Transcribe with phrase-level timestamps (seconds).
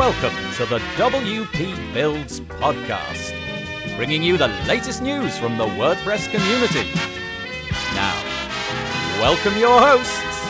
[0.00, 3.34] Welcome to the WP Builds podcast,
[3.98, 6.88] bringing you the latest news from the WordPress community.
[7.94, 8.14] Now,
[9.20, 10.40] welcome your hosts,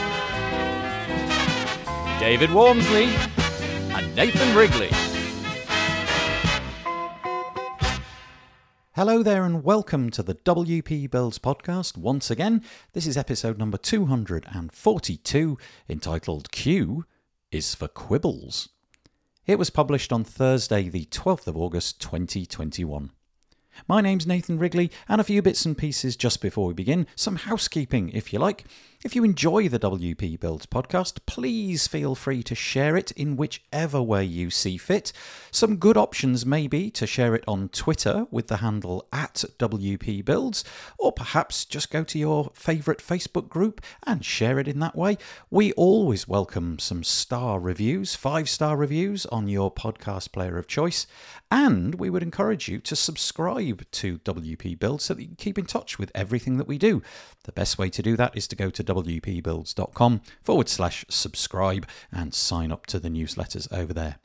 [2.21, 3.09] David Waumsley
[3.93, 4.91] and Nathan Wrigley.
[8.95, 12.63] Hello there, and welcome to the WP Builds podcast once again.
[12.93, 15.59] This is episode number 242,
[15.89, 17.05] entitled Q
[17.51, 18.69] is for Quibbles.
[19.51, 23.11] It was published on Thursday, the 12th of August 2021.
[23.89, 27.09] My name's Nathan Wrigley, and a few bits and pieces just before we begin.
[27.17, 28.65] Some housekeeping, if you like.
[29.03, 34.03] If you enjoy the WP Builds podcast, please feel free to share it in whichever
[34.03, 35.11] way you see fit.
[35.51, 40.23] Some good options may be to share it on Twitter with the handle at WP
[40.23, 40.65] Builds,
[40.99, 45.17] or perhaps just go to your favourite Facebook group and share it in that way.
[45.49, 51.07] We always welcome some star reviews, five star reviews on your podcast player of choice,
[51.51, 55.57] and we would encourage you to subscribe to WP Builds so that you can keep
[55.57, 57.01] in touch with everything that we do.
[57.45, 62.35] The best way to do that is to go to wpbuilds.com forward slash subscribe and
[62.35, 64.17] sign up to the newsletters over there.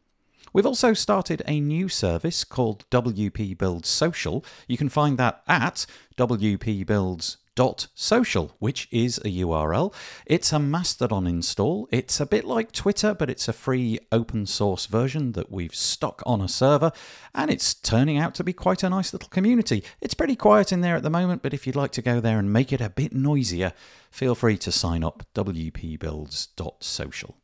[0.53, 4.43] We've also started a new service called WP Builds Social.
[4.67, 5.85] You can find that at
[6.17, 7.44] wpbuilds.com dot
[7.93, 9.93] social, which is a URL.
[10.25, 11.87] It's a Mastodon install.
[11.91, 16.21] It's a bit like Twitter, but it's a free open source version that we've stuck
[16.25, 16.91] on a server,
[17.33, 19.83] and it's turning out to be quite a nice little community.
[20.01, 22.39] It's pretty quiet in there at the moment, but if you'd like to go there
[22.39, 23.71] and make it a bit noisier,
[24.11, 27.37] feel free to sign up wpbuilds.social.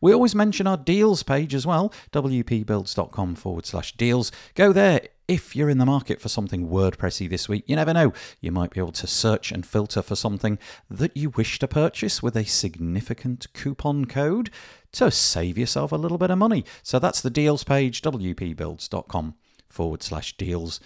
[0.00, 4.32] We always mention our deals page as well, wpbuilds.com forward slash deals.
[4.54, 7.64] Go there if you're in the market for something WordPressy this week.
[7.66, 10.58] You never know, you might be able to search and filter for something
[10.90, 14.50] that you wish to purchase with a significant coupon code
[14.92, 16.64] to save yourself a little bit of money.
[16.82, 19.34] So that's the deals page, wpbuilds.com
[19.68, 20.80] forward slash deals.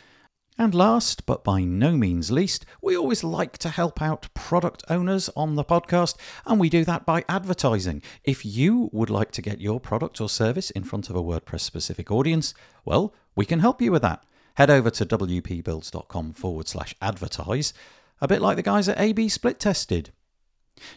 [0.58, 5.28] And last, but by no means least, we always like to help out product owners
[5.36, 6.16] on the podcast,
[6.46, 8.00] and we do that by advertising.
[8.24, 11.60] If you would like to get your product or service in front of a WordPress
[11.60, 12.54] specific audience,
[12.86, 14.24] well, we can help you with that.
[14.54, 17.74] Head over to wpbuilds.com forward slash advertise,
[18.20, 20.10] a bit like the guys at AB Split Tested.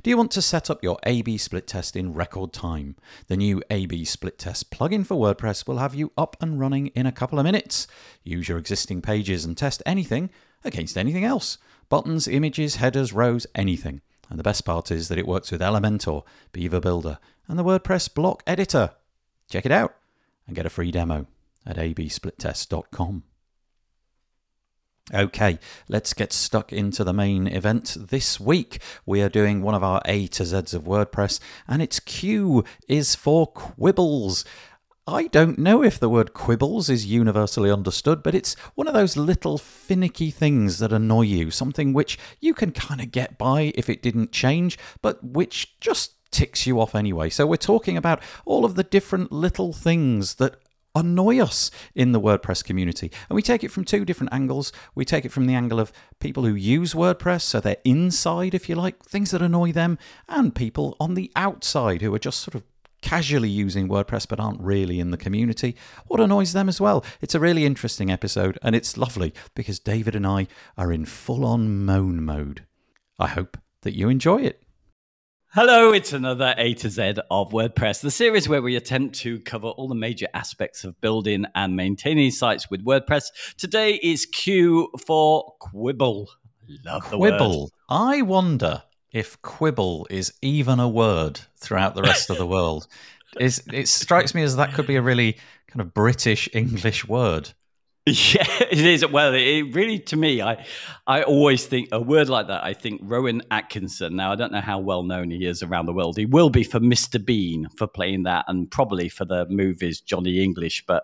[0.03, 2.95] Do you want to set up your AB split test in record time?
[3.27, 7.05] The new AB split test plugin for WordPress will have you up and running in
[7.05, 7.87] a couple of minutes.
[8.23, 10.29] Use your existing pages and test anything
[10.63, 11.57] against anything else
[11.87, 14.01] buttons, images, headers, rows, anything.
[14.29, 17.17] And the best part is that it works with Elementor, Beaver Builder,
[17.47, 18.91] and the WordPress block editor.
[19.49, 19.95] Check it out
[20.45, 21.25] and get a free demo
[21.69, 23.23] at absplittest.com.
[25.11, 25.57] Okay,
[25.87, 27.95] let's get stuck into the main event.
[27.99, 31.99] This week we are doing one of our A to Z's of WordPress, and its
[31.99, 34.45] Q is for quibbles.
[35.07, 39.17] I don't know if the word quibbles is universally understood, but it's one of those
[39.17, 43.89] little finicky things that annoy you, something which you can kind of get by if
[43.89, 47.31] it didn't change, but which just ticks you off anyway.
[47.31, 50.59] So we're talking about all of the different little things that
[50.95, 53.11] annoy us in the WordPress community.
[53.29, 54.71] And we take it from two different angles.
[54.95, 58.69] We take it from the angle of people who use WordPress, so they're inside, if
[58.69, 62.55] you like, things that annoy them, and people on the outside who are just sort
[62.55, 62.63] of
[63.01, 65.75] casually using WordPress but aren't really in the community.
[66.07, 67.05] What annoys them as well?
[67.21, 71.45] It's a really interesting episode, and it's lovely because David and I are in full
[71.45, 72.65] on moan mode.
[73.17, 74.63] I hope that you enjoy it.
[75.51, 79.69] Hello, it's another A to Z of WordPress, the series where we attempt to cover
[79.69, 83.55] all the major aspects of building and maintaining sites with WordPress.
[83.57, 86.29] Today is Q for Quibble.
[86.85, 87.61] Love the quibble.
[87.61, 87.69] Word.
[87.89, 92.85] I wonder if quibble is even a word throughout the rest of the world.
[93.39, 97.53] Is it strikes me as that could be a really kind of British English word.
[98.05, 99.05] Yeah, it is.
[99.05, 100.65] Well, it really, to me, I,
[101.05, 102.63] I always think a word like that.
[102.63, 104.15] I think Rowan Atkinson.
[104.15, 106.17] Now, I don't know how well known he is around the world.
[106.17, 107.23] He will be for Mr.
[107.23, 110.85] Bean for playing that, and probably for the movies Johnny English.
[110.87, 111.03] But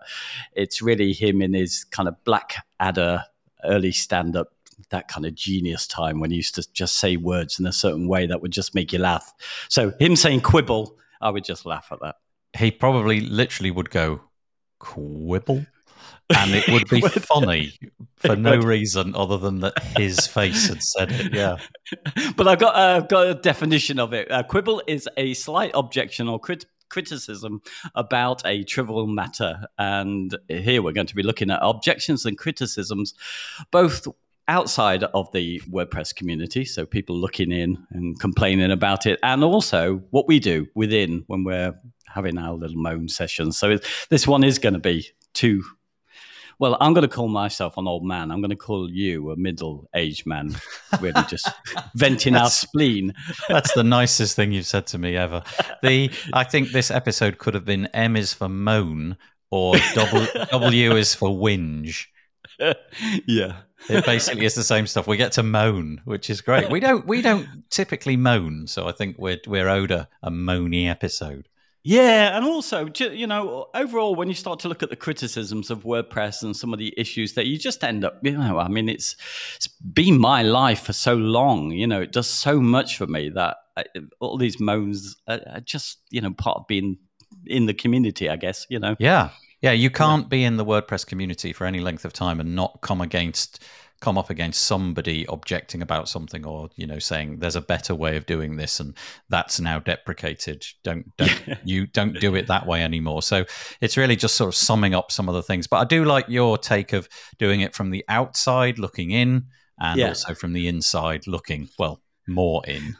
[0.52, 3.24] it's really him in his kind of Blackadder
[3.64, 4.48] early stand-up
[4.90, 8.08] that kind of genius time when he used to just say words in a certain
[8.08, 9.32] way that would just make you laugh.
[9.68, 12.16] So him saying quibble, I would just laugh at that.
[12.56, 14.20] He probably literally would go
[14.78, 15.66] quibble
[16.34, 17.72] and it would be funny
[18.16, 21.32] for no reason other than that his face had said it.
[21.32, 21.56] Yeah,
[22.36, 24.30] but I've got uh, got a definition of it.
[24.30, 27.62] Uh, quibble is a slight objection or crit- criticism
[27.94, 33.14] about a trivial matter, and here we're going to be looking at objections and criticisms,
[33.70, 34.06] both
[34.48, 39.96] outside of the WordPress community, so people looking in and complaining about it, and also
[40.10, 41.74] what we do within when we're
[42.06, 43.58] having our little moan sessions.
[43.58, 43.78] So
[44.08, 45.62] this one is going to be two.
[46.58, 48.30] Well, I'm going to call myself an old man.
[48.30, 50.56] I'm going to call you a middle-aged man,
[51.00, 51.50] really just
[51.94, 53.12] venting our spleen.
[53.48, 55.42] That's the nicest thing you've said to me ever.
[55.82, 59.18] The I think this episode could have been M is for moan
[59.50, 62.06] or W, w is for whinge.
[63.26, 63.56] yeah.
[63.88, 65.06] It basically is the same stuff.
[65.06, 66.70] We get to moan, which is great.
[66.70, 70.88] We don't we don't typically moan, so I think we're we're owed a, a moany
[70.88, 71.48] episode.
[71.88, 75.84] Yeah, and also, you know, overall, when you start to look at the criticisms of
[75.84, 78.88] WordPress and some of the issues that you just end up, you know, I mean,
[78.88, 79.14] it's
[79.54, 81.70] it's been my life for so long.
[81.70, 83.84] You know, it does so much for me that I,
[84.18, 86.98] all these moans are, are just, you know, part of being
[87.46, 88.28] in the community.
[88.28, 88.96] I guess, you know.
[88.98, 89.30] Yeah,
[89.60, 90.28] yeah, you can't yeah.
[90.28, 93.62] be in the WordPress community for any length of time and not come against
[94.00, 98.16] come up against somebody objecting about something or you know saying there's a better way
[98.16, 98.94] of doing this and
[99.28, 103.44] that's now deprecated don't don't you don't do it that way anymore so
[103.80, 106.28] it's really just sort of summing up some of the things but i do like
[106.28, 107.08] your take of
[107.38, 109.44] doing it from the outside looking in
[109.80, 110.08] and yeah.
[110.08, 112.96] also from the inside looking well more in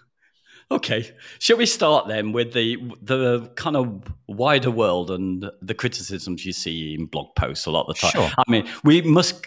[0.69, 1.09] Okay,
[1.39, 6.53] shall we start then with the the kind of wider world and the criticisms you
[6.53, 8.11] see in blog posts a lot of the time?
[8.11, 8.31] Sure.
[8.37, 9.47] I mean, we must.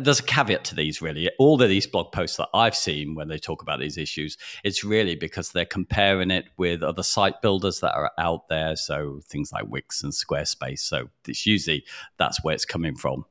[0.00, 1.30] There's a caveat to these, really.
[1.38, 4.84] All of these blog posts that I've seen when they talk about these issues, it's
[4.84, 8.76] really because they're comparing it with other site builders that are out there.
[8.76, 10.80] So things like Wix and Squarespace.
[10.80, 11.84] So it's usually
[12.18, 13.24] that's where it's coming from.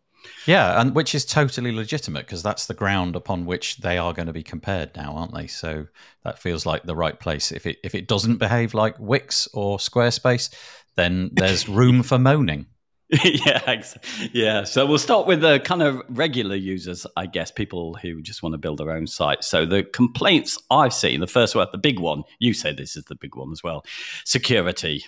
[0.46, 4.28] Yeah, and which is totally legitimate because that's the ground upon which they are going
[4.28, 5.48] to be compared now, aren't they?
[5.48, 5.88] So
[6.24, 7.52] that feels like the right place.
[7.52, 10.54] If it if it doesn't behave like Wix or Squarespace,
[10.96, 12.68] then there's room for moaning.
[13.24, 13.84] yeah,
[14.34, 14.64] yeah.
[14.66, 18.52] So we'll start with the kind of regular users, I guess, people who just want
[18.54, 19.46] to build their own site.
[19.46, 23.06] So the complaints I've seen, the first one, the big one, you say this is
[23.06, 23.86] the big one as well,
[24.26, 25.06] security.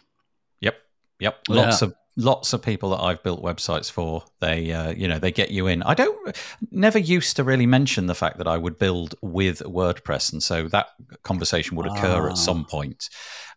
[0.61, 0.77] Yep,
[1.19, 1.39] yep.
[1.49, 1.89] Lots yeah.
[1.89, 5.51] of lots of people that I've built websites for, they uh, you know they get
[5.51, 5.81] you in.
[5.83, 6.37] I don't
[6.69, 10.67] never used to really mention the fact that I would build with WordPress, and so
[10.67, 10.87] that
[11.23, 12.71] conversation would occur at some ah.
[12.71, 13.09] point.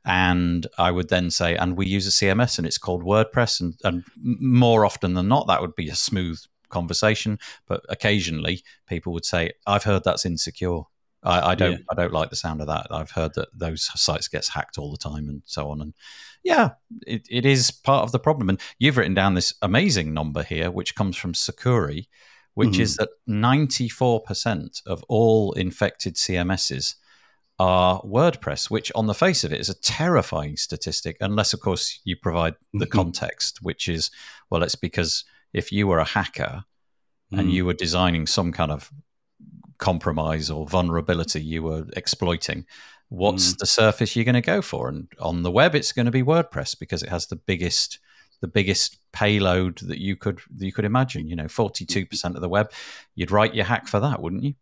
[0.05, 3.75] And I would then say, and we use a CMS, and it's called WordPress, and,
[3.85, 7.39] and more often than not, that would be a smooth conversation.
[7.67, 10.83] But occasionally, people would say, "I've heard that's insecure."
[11.23, 11.73] I, I don't.
[11.73, 11.79] Yeah.
[11.91, 12.89] I don't like the sound of that.
[12.91, 15.81] I've heard that those sites gets hacked all the time, and so on.
[15.81, 15.95] And
[16.43, 16.71] yeah,
[17.07, 18.49] it, it is part of the problem.
[18.49, 22.07] And you've written down this amazing number here, which comes from Sucuri,
[22.55, 22.83] which mm-hmm.
[22.83, 26.97] is that 94% of all infected CMSs
[27.59, 32.01] are WordPress, which on the face of it is a terrifying statistic, unless, of course,
[32.05, 32.99] you provide the mm-hmm.
[32.99, 34.11] context, which is,
[34.51, 36.65] well, it's because if you were a hacker
[37.33, 37.39] mm-hmm.
[37.39, 38.91] and you were designing some kind of
[39.83, 42.65] compromise or vulnerability you were exploiting,
[43.09, 43.59] what's mm.
[43.59, 44.89] the surface you're going to go for?
[44.89, 47.99] And on the web, it's going to be WordPress because it has the biggest
[48.41, 51.29] the biggest payload that you could that you could imagine.
[51.29, 52.73] You know, forty two percent of the web,
[53.17, 54.55] you'd write your hack for that, wouldn't you?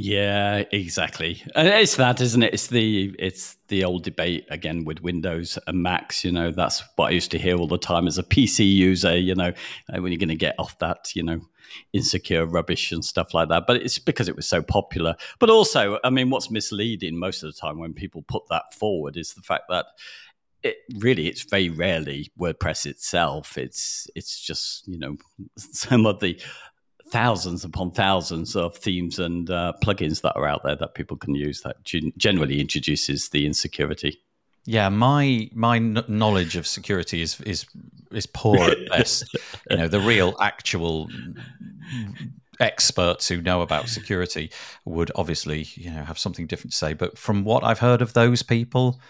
[0.00, 1.42] Yeah, exactly.
[1.56, 2.54] And it's that, isn't it?
[2.54, 6.24] It's the it's the old debate again with Windows and Macs.
[6.24, 9.16] You know, that's what I used to hear all the time as a PC user.
[9.18, 9.52] You know,
[9.88, 11.40] when you're going to get off that, you know,
[11.92, 13.64] insecure rubbish and stuff like that.
[13.66, 15.16] But it's because it was so popular.
[15.40, 19.16] But also, I mean, what's misleading most of the time when people put that forward
[19.16, 19.86] is the fact that
[20.62, 23.58] it really it's very rarely WordPress itself.
[23.58, 25.16] It's it's just you know
[25.56, 26.40] some of the
[27.10, 31.34] thousands upon thousands of themes and uh, plugins that are out there that people can
[31.34, 31.82] use that
[32.16, 34.20] generally introduces the insecurity.
[34.64, 37.66] Yeah, my my knowledge of security is is
[38.12, 39.24] is poor at best.
[39.70, 41.08] you know, the real actual
[42.60, 44.50] experts who know about security
[44.84, 46.92] would obviously you know have something different to say.
[46.92, 49.00] But from what I've heard of those people,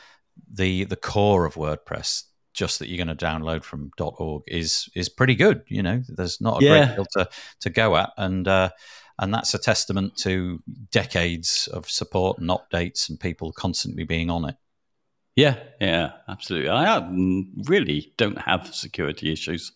[0.48, 2.24] the the core of WordPress,
[2.58, 5.62] just that you're going to download from .org is is pretty good.
[5.68, 6.86] You know, there's not a yeah.
[6.86, 7.28] great deal to
[7.60, 8.70] to go at, and uh,
[9.18, 10.60] and that's a testament to
[10.90, 14.56] decades of support and updates and people constantly being on it.
[15.36, 16.68] Yeah, yeah, absolutely.
[16.68, 16.98] I
[17.68, 19.70] really don't have security issues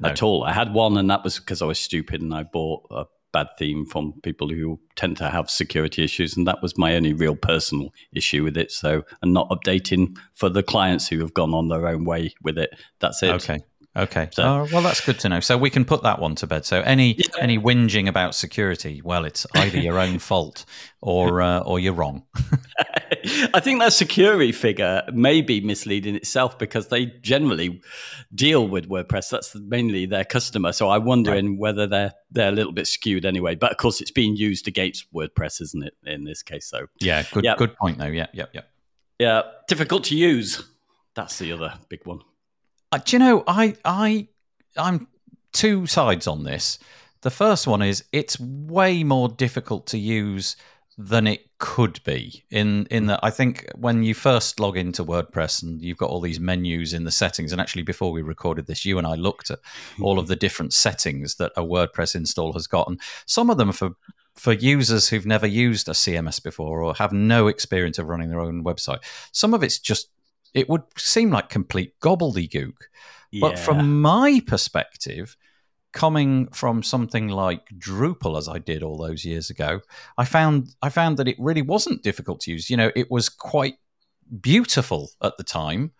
[0.00, 0.08] no.
[0.08, 0.42] at all.
[0.42, 3.48] I had one, and that was because I was stupid and I bought a bad
[3.58, 7.36] theme from people who tend to have security issues, and that was my only real
[7.36, 8.72] personal issue with it.
[8.72, 12.56] So, and not updating for the clients who have gone on their own way with
[12.56, 12.70] it.
[13.00, 13.32] That's it.
[13.32, 13.60] Okay.
[13.96, 14.28] Okay.
[14.32, 15.40] So- oh, well, that's good to know.
[15.40, 16.64] So we can put that one to bed.
[16.66, 17.26] So any Yeah.
[17.40, 20.64] any whinging about security, well, it's either your own fault
[21.00, 22.24] or uh, or you're wrong.
[23.54, 27.80] I think that security figure may be misleading itself because they generally
[28.34, 29.30] deal with WordPress.
[29.30, 30.72] That's mainly their customer.
[30.72, 33.54] So I'm wondering whether they're they're a little bit skewed anyway.
[33.54, 35.94] But of course, it's being used against WordPress, isn't it?
[36.04, 37.22] In this case, so Yeah.
[37.32, 37.44] Good.
[37.44, 37.58] Yep.
[37.58, 38.06] Good point, though.
[38.06, 38.26] Yeah.
[38.34, 38.46] Yeah.
[38.52, 38.62] Yeah.
[39.20, 40.62] yeah, difficult to use.
[41.14, 42.20] That's the other big one.
[42.94, 43.42] Uh, do you know?
[43.48, 44.28] I I
[44.76, 45.08] I'm
[45.52, 46.78] two sides on this.
[47.22, 50.54] The first one is it's way more difficult to use
[50.96, 52.44] than it could be.
[52.52, 56.20] In in that I think when you first log into WordPress and you've got all
[56.20, 59.50] these menus in the settings, and actually before we recorded this, you and I looked
[59.50, 59.58] at
[60.00, 63.90] all of the different settings that a WordPress install has gotten some of them for
[64.36, 68.40] for users who've never used a CMS before or have no experience of running their
[68.40, 69.00] own website.
[69.32, 70.10] Some of it's just
[70.54, 72.74] it would seem like complete gobbledygook.
[73.40, 75.36] But from my perspective,
[75.92, 79.80] coming from something like Drupal as I did all those years ago,
[80.18, 82.70] I found I found that it really wasn't difficult to use.
[82.70, 83.74] You know, it was quite
[84.40, 85.92] beautiful at the time,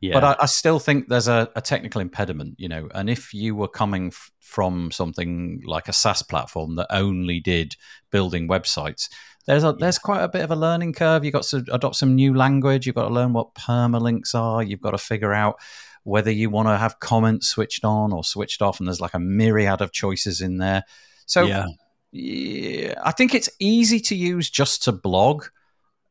[0.00, 0.14] yeah.
[0.14, 2.54] but I, I still think there's a, a technical impediment.
[2.58, 6.88] You know, and if you were coming f- from something like a SaaS platform that
[6.90, 7.76] only did
[8.10, 9.08] building websites.
[9.50, 11.24] There's a, there's quite a bit of a learning curve.
[11.24, 12.86] You've got to adopt some new language.
[12.86, 14.62] You've got to learn what permalinks are.
[14.62, 15.60] You've got to figure out
[16.04, 19.18] whether you want to have comments switched on or switched off, and there's like a
[19.18, 20.84] myriad of choices in there.
[21.26, 21.66] So yeah.
[22.12, 25.46] yeah, I think it's easy to use just to blog.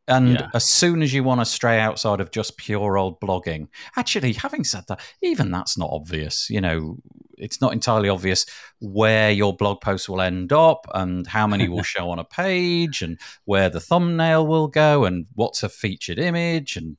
[0.10, 0.50] And Yeah.
[0.54, 4.64] as soon as you want to stray outside of just pure old blogging, actually, having
[4.64, 6.50] said that, even that's not obvious.
[6.50, 6.98] You know,
[7.38, 8.46] it's not entirely obvious
[8.80, 13.02] where your blog post will end up and how many will show on a page
[13.02, 16.76] and where the thumbnail will go and what's a featured image.
[16.76, 16.98] And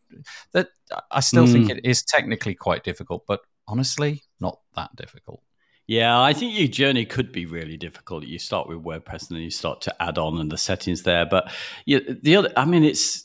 [0.53, 0.69] that
[1.11, 1.79] I still think Mm.
[1.79, 5.43] it is technically quite difficult, but honestly, not that difficult.
[5.91, 8.23] Yeah, I think your journey could be really difficult.
[8.23, 11.27] You start with WordPress and then you start to add on and the settings there.
[11.27, 11.51] But
[11.85, 13.25] the other, I mean, it's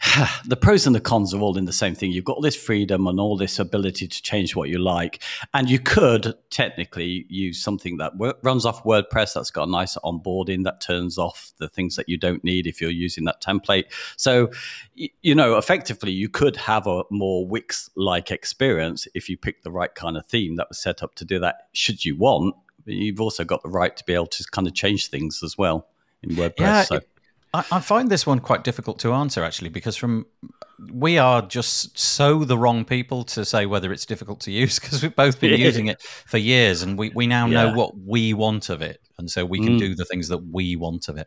[0.46, 2.12] the pros and the cons are all in the same thing.
[2.12, 5.22] You've got all this freedom and all this ability to change what you like,
[5.54, 9.96] and you could technically use something that wor- runs off WordPress that's got a nice
[10.04, 13.84] onboarding that turns off the things that you don't need if you're using that template.
[14.16, 14.50] So,
[14.96, 19.72] y- you know, effectively, you could have a more Wix-like experience if you pick the
[19.72, 21.68] right kind of theme that was set up to do that.
[21.72, 25.08] Should you want, you've also got the right to be able to kind of change
[25.08, 25.88] things as well
[26.22, 26.58] in WordPress.
[26.60, 26.94] Yeah, so.
[26.96, 27.08] it-
[27.54, 30.26] I, I find this one quite difficult to answer actually because from
[30.92, 35.02] we are just so the wrong people to say whether it's difficult to use because
[35.02, 38.68] we've both been using it for years and we, we now know what we want
[38.68, 39.78] of it and so we can Mm.
[39.80, 41.26] do the things that we want of it.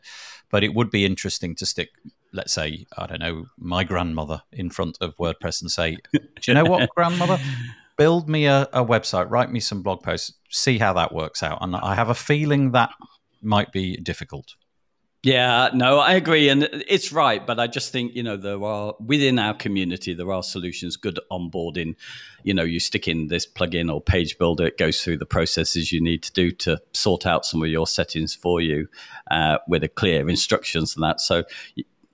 [0.49, 1.89] But it would be interesting to stick
[2.33, 6.53] let's say i don't know my grandmother in front of wordpress and say do you
[6.53, 7.37] know what grandmother?
[7.97, 11.57] Build me a, a website write me some blog posts see how that works out.
[11.61, 12.91] And i have a feeling that
[13.41, 14.55] might be difficult
[15.23, 17.45] Yeah, no, I agree, and it's right.
[17.45, 21.19] But I just think you know there are within our community there are solutions, good
[21.31, 21.95] onboarding.
[22.43, 25.91] You know, you stick in this plugin or page builder, it goes through the processes
[25.91, 28.87] you need to do to sort out some of your settings for you
[29.29, 31.21] uh, with a clear instructions and that.
[31.21, 31.43] So,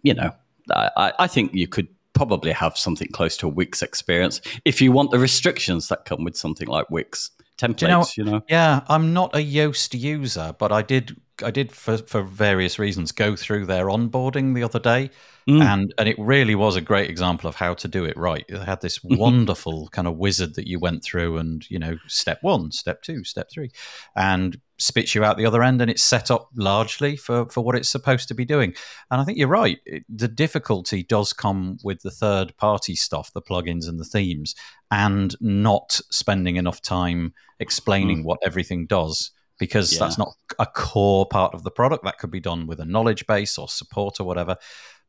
[0.02, 0.34] you know,
[0.70, 4.92] I, I- think you could probably have something close to a Wix experience if you
[4.92, 8.18] want the restrictions that come with something like Wix templates.
[8.18, 8.44] you know- you know?
[8.50, 13.12] Yeah, I'm not a Yoast user, but I did I did for, for various reasons
[13.12, 15.12] go through their onboarding the other day,
[15.48, 15.62] Mm.
[15.62, 18.44] and and it really was a great example of how to do it right.
[18.50, 22.40] They had this wonderful kind of wizard that you went through, and you know, step
[22.42, 23.72] one, step two, step three,
[24.14, 27.78] and spits you out the other end, and it's set up largely for for what
[27.78, 28.74] it's supposed to be doing.
[29.10, 29.80] And I think you're right.
[29.86, 34.54] It, the difficulty does come with the third party stuff, the plugins and the themes,
[34.92, 40.00] and not spending enough time explaining what everything does because Yeah.
[40.00, 42.04] that's not a core part of the product.
[42.04, 44.58] That could be done with a knowledge base or support or whatever.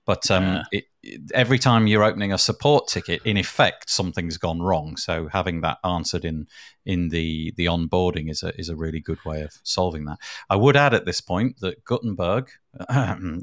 [0.06, 0.62] But um, Yeah.
[0.72, 0.97] it, it,
[1.34, 4.96] every time you're opening a support ticket, in effect, something's gone wrong.
[4.96, 6.46] So having that answered in
[6.86, 10.18] in the the onboarding is a is a really good way of solving that.
[10.48, 12.50] I would add at this point that Gutenberg,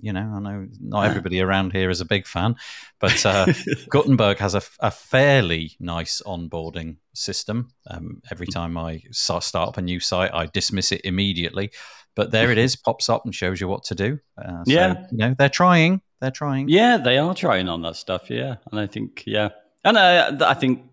[0.01, 2.55] you know, I know not everybody around here is a big fan,
[2.99, 3.47] but uh,
[3.89, 7.69] Gutenberg has a, a fairly nice onboarding system.
[7.87, 11.71] Um, every time I start up a new site, I dismiss it immediately.
[12.15, 14.19] But there it is, pops up and shows you what to do.
[14.41, 15.05] Uh, so, Yeah.
[15.11, 16.01] you know, they're trying.
[16.19, 16.69] They're trying.
[16.69, 18.29] Yeah, they are trying on that stuff.
[18.29, 19.49] Yeah, and I think yeah,
[19.83, 20.83] and I, I think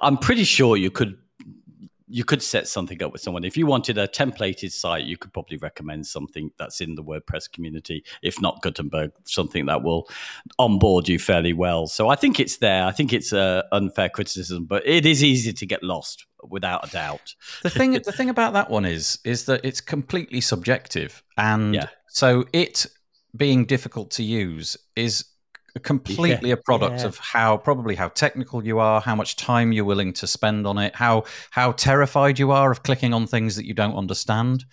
[0.00, 1.18] I'm pretty sure you could
[2.08, 3.44] you could set something up with someone.
[3.44, 7.52] If you wanted a templated site, you could probably recommend something that's in the WordPress
[7.52, 10.08] community, if not Gutenberg, something that will
[10.58, 11.86] onboard you fairly well.
[11.86, 12.84] So I think it's there.
[12.84, 16.90] I think it's a unfair criticism, but it is easy to get lost without a
[16.90, 17.34] doubt.
[17.62, 21.88] The thing, the thing about that one is, is that it's completely subjective, and yeah.
[22.08, 22.86] so it
[23.36, 25.24] being difficult to use is
[25.82, 27.06] completely yeah, a product yeah.
[27.06, 30.78] of how probably how technical you are, how much time you're willing to spend on
[30.78, 34.64] it, how how terrified you are of clicking on things that you don't understand.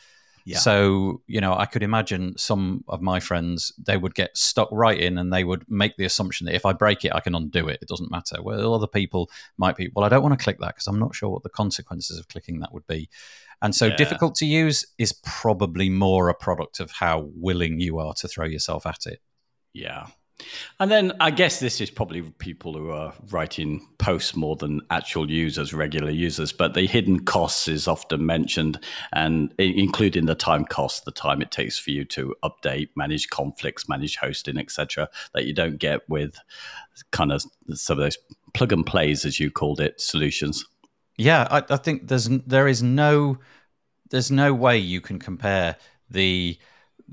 [0.48, 0.60] Yeah.
[0.60, 5.00] So, you know, I could imagine some of my friends, they would get stuck right
[5.00, 7.68] in and they would make the assumption that if I break it, I can undo
[7.68, 7.80] it.
[7.82, 8.44] It doesn't matter.
[8.44, 11.16] Well, other people might be, well, I don't want to click that because I'm not
[11.16, 13.10] sure what the consequences of clicking that would be.
[13.62, 13.96] And so, yeah.
[13.96, 18.46] difficult to use is probably more a product of how willing you are to throw
[18.46, 19.20] yourself at it.
[19.74, 20.08] Yeah.
[20.80, 25.32] And then I guess this is probably people who are writing posts more than actual
[25.32, 28.80] users, regular users, but the hidden costs is often mentioned
[29.14, 33.88] and including the time cost, the time it takes for you to update, manage conflicts,
[33.88, 36.38] manage hosting, etc., that you don't get with
[37.12, 37.44] kind of
[37.74, 38.18] some of those
[38.54, 40.66] plug and plays, as you called it, solutions.
[41.18, 43.38] Yeah, I, I think there's there is no
[44.10, 45.78] there's no way you can compare
[46.10, 46.58] the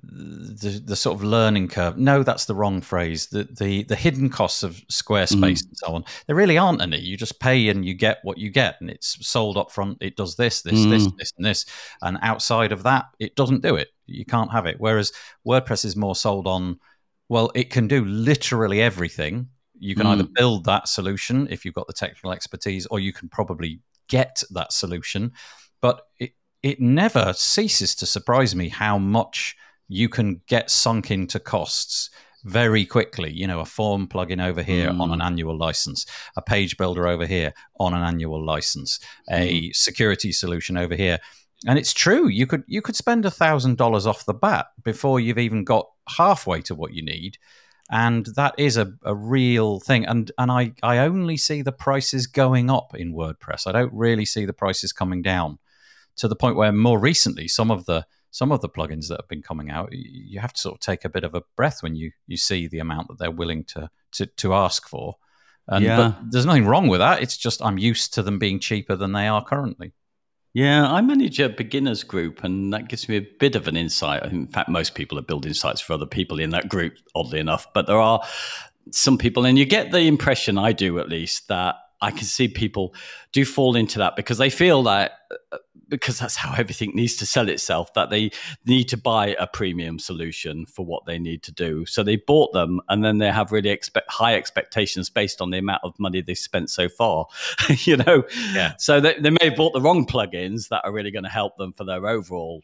[0.02, 1.99] the, the sort of learning curve.
[1.99, 3.26] No, that's the wrong phrase.
[3.26, 5.68] The the, the hidden costs of Squarespace mm.
[5.68, 6.04] and so on.
[6.26, 6.99] There really aren't any.
[6.99, 9.99] You just pay and you get what you get, and it's sold up front.
[10.00, 10.90] It does this, this, mm.
[10.90, 11.66] this, this, and this,
[12.00, 13.88] and outside of that, it doesn't do it.
[14.06, 14.76] You can't have it.
[14.78, 15.12] Whereas
[15.47, 16.80] WordPress is more sold on.
[17.28, 19.49] Well, it can do literally everything.
[19.78, 20.11] You can mm.
[20.11, 23.80] either build that solution if you've got the technical expertise, or you can probably
[24.12, 25.33] get that solution.
[25.81, 29.57] But it it never ceases to surprise me how much
[29.88, 32.11] you can get sunk into costs
[32.45, 33.33] very quickly.
[33.33, 35.00] You know, a form plugin over here mm.
[35.00, 35.25] on an mm.
[35.25, 39.00] annual license, a page builder over here on an annual license,
[39.31, 39.75] a mm.
[39.75, 41.19] security solution over here.
[41.66, 42.28] And it's true.
[42.28, 45.87] You could you could spend a thousand dollars off the bat before you've even got
[46.16, 47.38] halfway to what you need.
[47.92, 50.06] And that is a, a real thing.
[50.06, 53.66] And and I, I only see the prices going up in WordPress.
[53.66, 55.58] I don't really see the prices coming down
[56.16, 59.28] to the point where more recently some of the some of the plugins that have
[59.28, 61.94] been coming out, you have to sort of take a bit of a breath when
[61.94, 65.16] you you see the amount that they're willing to to, to ask for.
[65.68, 65.96] And yeah.
[65.96, 67.20] but there's nothing wrong with that.
[67.20, 69.92] It's just I'm used to them being cheaper than they are currently.
[70.54, 74.23] Yeah, I manage a beginners group, and that gives me a bit of an insight.
[74.25, 77.66] In fact, most people are building sites for other people in that group, oddly enough.
[77.73, 78.23] But there are
[78.90, 82.49] some people, and you get the impression, I do at least, that I can see
[82.49, 82.94] people
[83.32, 85.12] do fall into that because they feel that
[85.52, 88.30] uh, because that's how everything needs to sell itself that they
[88.65, 91.84] need to buy a premium solution for what they need to do.
[91.84, 95.58] So they bought them and then they have really expect high expectations based on the
[95.58, 97.26] amount of money they've spent so far
[97.69, 98.25] you know?
[98.54, 98.73] Yeah.
[98.78, 101.58] So they, they may have bought the wrong plugins that are really going to help
[101.58, 102.62] them for their overall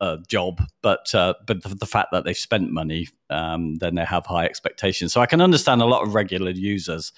[0.00, 4.04] uh, job, but uh, but the, the, fact that they've spent money, um, then they
[4.04, 5.12] have high expectations.
[5.12, 7.12] So I can understand a lot of regular users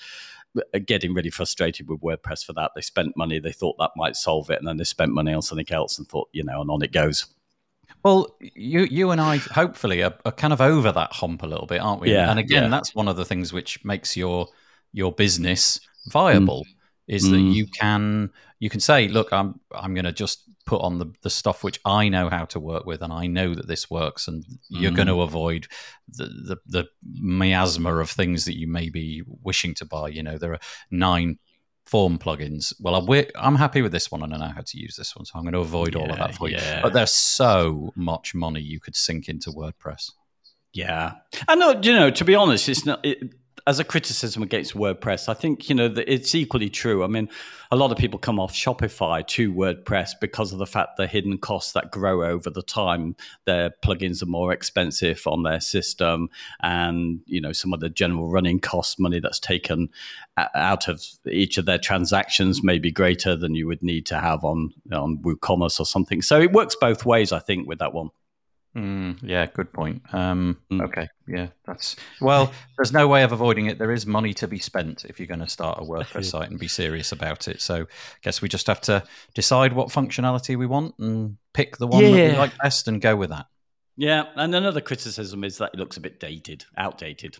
[0.86, 2.72] getting really frustrated with WordPress for that.
[2.74, 5.42] They spent money, they thought that might solve it, and then they spent money on
[5.42, 7.26] something else and thought, you know, and on it goes.
[8.02, 11.66] Well, you you and I hopefully are, are kind of over that hump a little
[11.66, 12.12] bit, aren't we?
[12.12, 12.30] Yeah.
[12.30, 12.68] And again, yeah.
[12.70, 14.48] that's one of the things which makes your
[14.92, 16.64] your business viable.
[16.64, 16.74] Mm
[17.10, 17.32] is mm.
[17.32, 21.06] that you can you can say, look, I'm I'm going to just put on the,
[21.22, 24.28] the stuff which I know how to work with, and I know that this works,
[24.28, 24.96] and you're mm.
[24.96, 25.66] going to avoid
[26.08, 30.08] the, the, the miasma of things that you may be wishing to buy.
[30.08, 31.38] You know, there are nine
[31.86, 32.72] form plugins.
[32.80, 35.24] Well, I'm, I'm happy with this one, and I know how to use this one,
[35.24, 36.76] so I'm going to avoid yeah, all of that for yeah.
[36.76, 36.82] you.
[36.82, 40.12] But there's so much money you could sink into WordPress.
[40.72, 41.14] Yeah,
[41.48, 41.80] I know.
[41.82, 43.04] You know, to be honest, it's not.
[43.04, 43.34] It,
[43.66, 47.04] as a criticism against WordPress, I think you know that it's equally true.
[47.04, 47.28] I mean,
[47.70, 51.38] a lot of people come off Shopify to WordPress because of the fact the hidden
[51.38, 53.16] costs that grow over the time.
[53.46, 56.28] Their plugins are more expensive on their system,
[56.62, 59.88] and you know some of the general running cost money that's taken
[60.36, 64.44] out of each of their transactions may be greater than you would need to have
[64.44, 66.22] on on WooCommerce or something.
[66.22, 68.10] So it works both ways, I think, with that one.
[68.76, 70.02] Mm, yeah, good point.
[70.12, 70.80] Um, mm.
[70.82, 72.52] Okay, yeah, that's well.
[72.76, 73.78] There's no way of avoiding it.
[73.78, 76.58] There is money to be spent if you're going to start a WordPress site and
[76.58, 77.60] be serious about it.
[77.60, 79.02] So, I guess we just have to
[79.34, 82.10] decide what functionality we want and pick the one yeah.
[82.10, 83.46] that we like best and go with that.
[83.96, 87.38] Yeah, and another criticism is that it looks a bit dated, outdated.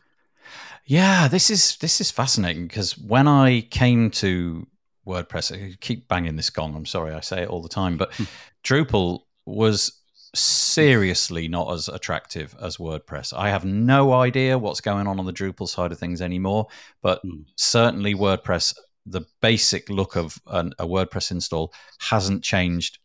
[0.84, 4.66] Yeah, this is this is fascinating because when I came to
[5.06, 6.74] WordPress, I keep banging this gong.
[6.74, 8.24] I'm sorry, I say it all the time, but hmm.
[8.64, 9.99] Drupal was
[10.34, 13.36] seriously not as attractive as WordPress.
[13.36, 16.68] I have no idea what's going on on the Drupal side of things anymore,
[17.02, 17.44] but mm.
[17.56, 18.74] certainly WordPress
[19.06, 22.98] the basic look of an, a WordPress install hasn't changed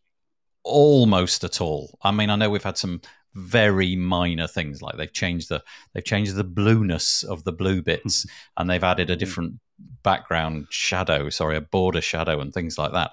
[0.62, 1.98] almost at all.
[2.02, 3.00] I mean, I know we've had some
[3.34, 5.62] very minor things like they've changed the
[5.92, 8.24] they've changed the blueness of the blue bits
[8.56, 9.18] and they've added a Mm.
[9.18, 9.60] different
[10.02, 13.10] background shadow sorry a border shadow and things like that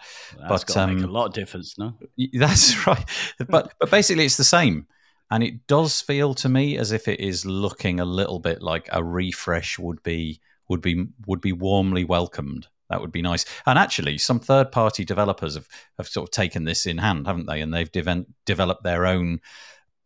[0.50, 1.94] That's But, make a um, lot of difference, no?
[2.34, 3.04] That's right.
[3.48, 4.88] But but basically it's the same.
[5.32, 8.88] And it does feel to me as if it is looking a little bit like
[8.92, 12.68] a refresh would be would be would be warmly welcomed.
[12.90, 13.46] That would be nice.
[13.66, 17.48] And actually some third party developers have, have sort of taken this in hand, haven't
[17.48, 17.62] they?
[17.62, 19.40] And they've deven- developed their own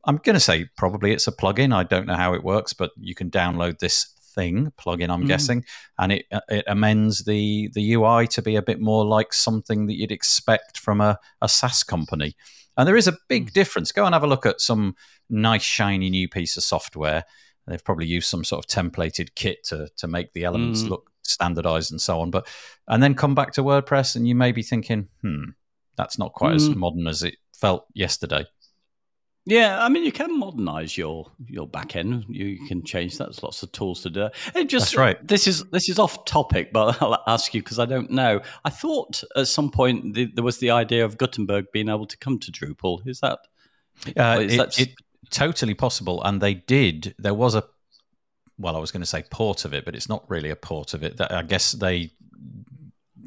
[0.05, 1.75] I'm going to say probably it's a plugin.
[1.75, 5.09] I don't know how it works, but you can download this thing plugin.
[5.09, 5.27] I'm Mm.
[5.33, 5.65] guessing,
[5.97, 9.87] and it uh, it amends the the UI to be a bit more like something
[9.87, 12.35] that you'd expect from a, a SaaS company.
[12.77, 13.91] And there is a big difference.
[13.91, 14.95] Go and have a look at some
[15.29, 17.23] nice shiny new piece of software.
[17.65, 20.89] They've probably used some sort of templated kit to to make the elements Mm.
[20.89, 22.31] look standardized and so on.
[22.31, 22.47] But
[22.87, 25.43] and then come back to WordPress, and you may be thinking, hmm,
[25.97, 26.75] that's not quite as Mm.
[26.75, 28.45] modern as it felt yesterday.
[29.49, 32.25] Yeah, I mean, you can modernize your your back end.
[32.27, 33.25] You can change that.
[33.27, 34.29] There's lots of tools to do.
[34.53, 34.67] it.
[34.67, 35.27] Just That's right.
[35.27, 38.41] This is this is off topic, but I'll ask you because I don't know.
[38.65, 42.17] I thought at some point the, there was the idea of Gutenberg being able to
[42.17, 43.07] come to Drupal.
[43.07, 43.39] Is that?
[44.17, 44.89] Uh, Is it, that- it
[45.29, 47.15] totally possible, and they did.
[47.17, 47.63] There was a
[48.59, 50.93] well, I was going to say port of it, but it's not really a port
[50.93, 51.17] of it.
[51.17, 52.11] That I guess they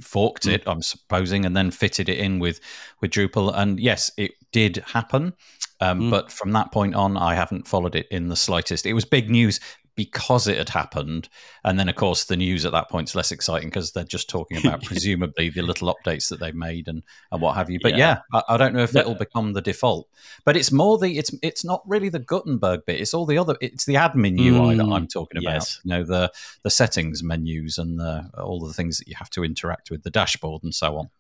[0.02, 0.50] forked Hmm.
[0.50, 2.61] it, I'm supposing, and then fitted it in with
[3.00, 3.52] with Drupal.
[3.56, 5.33] And yes, it did happen.
[5.80, 6.10] Um, Mm.
[6.10, 8.84] But from that point on, I haven't followed it in the slightest.
[8.86, 9.60] It was big news
[9.96, 11.28] because it had happened,
[11.64, 14.30] and then of course the news at that point is less exciting because they're just
[14.30, 17.78] talking about presumably the little updates that they've made and and what have you.
[17.82, 18.20] But Yeah.
[18.32, 20.08] yeah, I, I don't know if The- it'll become the default.
[20.44, 23.00] But it's more the it's it's not really the Gutenberg bit.
[23.00, 23.56] It's all the other.
[23.60, 25.54] It's the admin UI that Mm, I'm talking about.
[25.54, 25.80] yes.
[25.84, 29.44] You know the the settings menus and the, all the things that you have to
[29.44, 31.10] interact with, the dashboard and so on.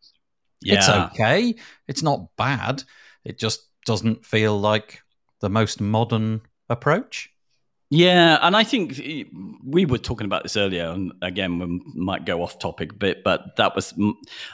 [0.62, 1.54] It's okay.
[1.88, 2.84] It's not bad.
[3.24, 5.02] It just doesn't feel like
[5.40, 7.30] the most modern approach.
[7.92, 9.00] Yeah, and I think
[9.66, 13.24] we were talking about this earlier, and again, we might go off topic a bit,
[13.24, 13.92] but that was,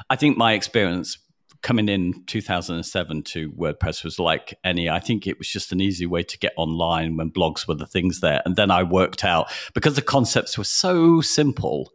[0.09, 1.19] I think, my experience
[1.63, 4.89] coming in 2007 to WordPress was like any.
[4.89, 7.87] I think it was just an easy way to get online when blogs were the
[7.87, 11.93] things there, and then I worked out because the concepts were so simple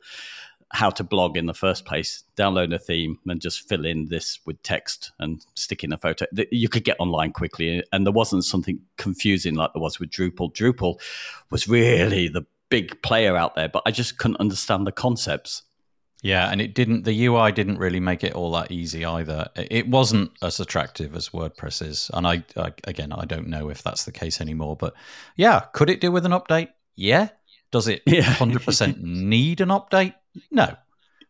[0.73, 4.39] how to blog in the first place download a theme and just fill in this
[4.45, 8.43] with text and stick in a photo you could get online quickly and there wasn't
[8.43, 10.99] something confusing like there was with drupal drupal
[11.49, 15.63] was really the big player out there but i just couldn't understand the concepts
[16.23, 17.03] Yeah, and it didn't.
[17.03, 19.49] The UI didn't really make it all that easy either.
[19.55, 23.81] It wasn't as attractive as WordPress is, and I, I again, I don't know if
[23.81, 24.75] that's the case anymore.
[24.77, 24.93] But
[25.35, 26.69] yeah, could it do with an update?
[26.95, 27.29] Yeah.
[27.71, 28.21] Does it Yeah.
[28.37, 30.13] hundred percent need an update?
[30.51, 30.75] No.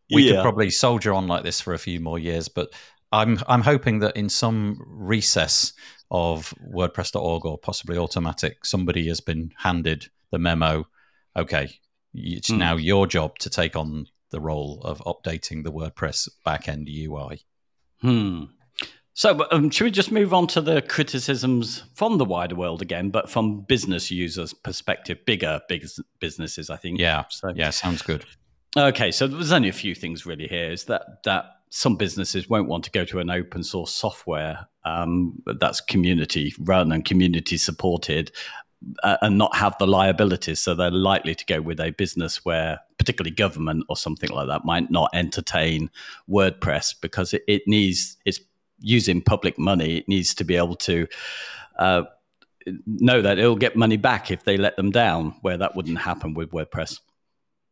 [0.09, 0.33] We Yeah.
[0.33, 2.73] could probably soldier on like this for a few more years, but
[3.11, 5.73] I'm I'm hoping that in some recess
[6.09, 10.87] of WordPress.org or possibly Automattic, somebody has been handed the memo.
[11.37, 11.79] Okay,
[12.13, 12.57] it's Hmm.
[12.57, 17.45] now your job to take on the role of updating the WordPress backend UI.
[18.01, 18.45] Hmm.
[19.13, 23.09] So, um, should we just move on to the criticisms from the wider world again,
[23.09, 25.85] but from business users' perspective, bigger, big
[26.19, 26.97] businesses, I think.
[26.97, 28.25] Yeah, So, yeah, sounds good.
[28.77, 30.71] Okay, so there's only a few things really here.
[30.71, 35.41] Is that that some businesses won't want to go to an open source software um,
[35.60, 38.31] that's community run and community supported,
[39.03, 40.62] uh, and not have the liabilities.
[40.62, 44.63] So they're likely to go with a business where, particularly government or something like that,
[44.63, 45.89] might not entertain
[46.29, 48.39] WordPress because it, it needs it's
[48.79, 49.97] using public money.
[49.97, 51.07] It needs to be able to.
[51.77, 52.03] Uh,
[52.86, 56.36] know that it'll get money back if they let them down, where that wouldn't happen
[56.36, 56.99] with WordPress.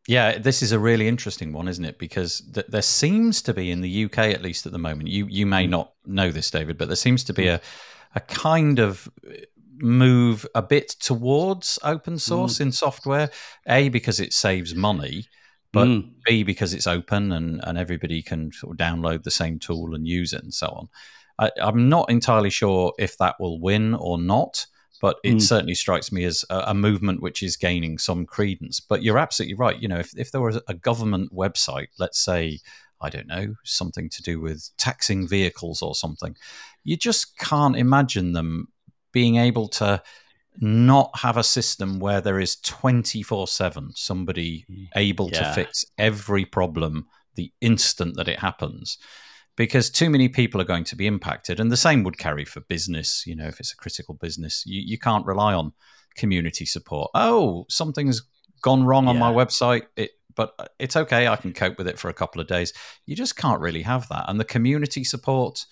[0.08, 1.98] Yeah, this is a really interesting one, isn't it?
[1.98, 5.26] Because th- there seems to be in the UK, at least at the moment, you
[5.28, 5.70] you may mm.
[5.70, 7.54] not know this, David, but there seems to be mm.
[7.54, 7.60] a
[8.14, 9.34] a kind of uh,
[9.76, 12.20] move a bit towards open mm.
[12.20, 13.30] source in software.
[13.68, 15.26] A because it saves money,
[15.72, 16.12] but Mm.
[16.24, 20.08] B because it's open and and everybody can sort of download the same tool and
[20.08, 20.88] use it and so on.
[21.38, 24.66] I, I'm not entirely sure if that will win or not.
[25.00, 25.42] But it Mm.
[25.42, 28.80] certainly strikes me as a, a movement which is gaining some credence.
[28.80, 29.80] But you're absolutely right.
[29.80, 32.58] You know, if, if there was a government website, let's say,
[33.00, 36.36] I don't know, something to do with taxing vehicles or something,
[36.84, 38.68] you just can't imagine them
[39.12, 40.02] being able to
[40.58, 45.38] not have a system where there is 24 7 somebody able Yeah.
[45.38, 48.98] to fix every problem the instant that it happens
[49.60, 52.60] because too many people are going to be impacted and the same would carry for
[52.60, 55.70] business you know if it's a critical business you, you can't rely on
[56.16, 58.22] community support oh something's
[58.62, 61.28] gone wrong on my website it but uh, it's okay.
[61.28, 62.72] I can cope with it for a couple of days.
[63.04, 65.66] You just can't really have that, and the community support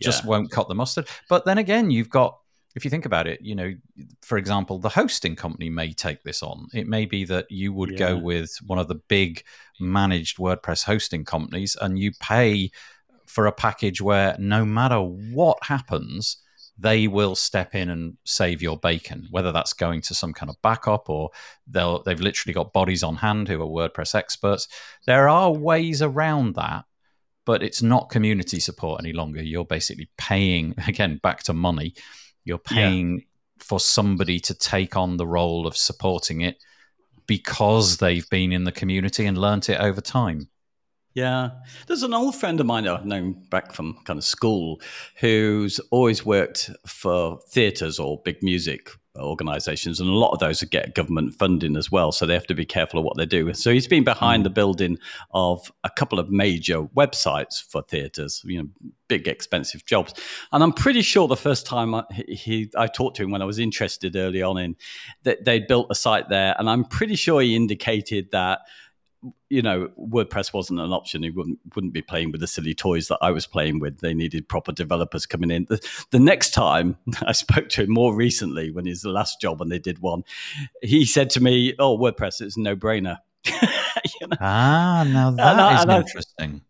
[0.00, 1.08] just won't cut the mustard.
[1.28, 2.38] But then again, you've got
[2.74, 3.74] if you think about it, you know,
[4.22, 6.66] for example, the hosting company may take this on.
[6.72, 9.42] It may be that you would go with one of the big
[9.80, 12.70] managed WordPress hosting companies and you pay
[13.36, 16.38] for a package where no matter what happens,
[16.78, 20.56] they will step in and save your bacon, whether that's going to some kind of
[20.62, 21.28] backup or
[21.66, 24.68] they'll they've literally got bodies on hand who are WordPress experts.
[25.06, 26.86] There are ways around that,
[27.44, 29.42] but it's not community support any longer.
[29.42, 31.92] You're basically paying again back to money.
[32.46, 32.88] You're Yeah.
[32.88, 33.26] paying
[33.58, 36.56] for somebody to take on the role of supporting it
[37.26, 40.48] because they've been in the community and learnt it over time.
[41.16, 41.52] Yeah.
[41.86, 44.82] There's an old friend of mine I've known back from kind of school
[45.18, 49.98] who's always worked for theatres or big music organizations.
[49.98, 52.12] And a lot of those get government funding as well.
[52.12, 53.50] So they have to be careful of what they do.
[53.54, 54.56] So he's been behind the mm.
[54.56, 54.98] building
[55.30, 58.68] of a couple of major websites for theatres, you know,
[59.08, 60.12] big expensive jobs.
[60.52, 63.46] And I'm pretty sure the first time I, he, I talked to him when I
[63.46, 64.76] was interested early on in
[65.22, 66.54] that they'd built a site there.
[66.58, 68.60] And I'm pretty sure he indicated that
[69.48, 71.22] you know, WordPress wasn't an option.
[71.22, 74.00] He wouldn't wouldn't be playing with the silly toys that I was playing with.
[74.00, 75.66] They needed proper developers coming in.
[75.68, 79.70] The, the next time I spoke to him more recently, when his last job and
[79.70, 80.24] they did one,
[80.82, 84.36] he said to me, "Oh, WordPress is no brainer." you know?
[84.40, 86.62] Ah, now that I- is interesting.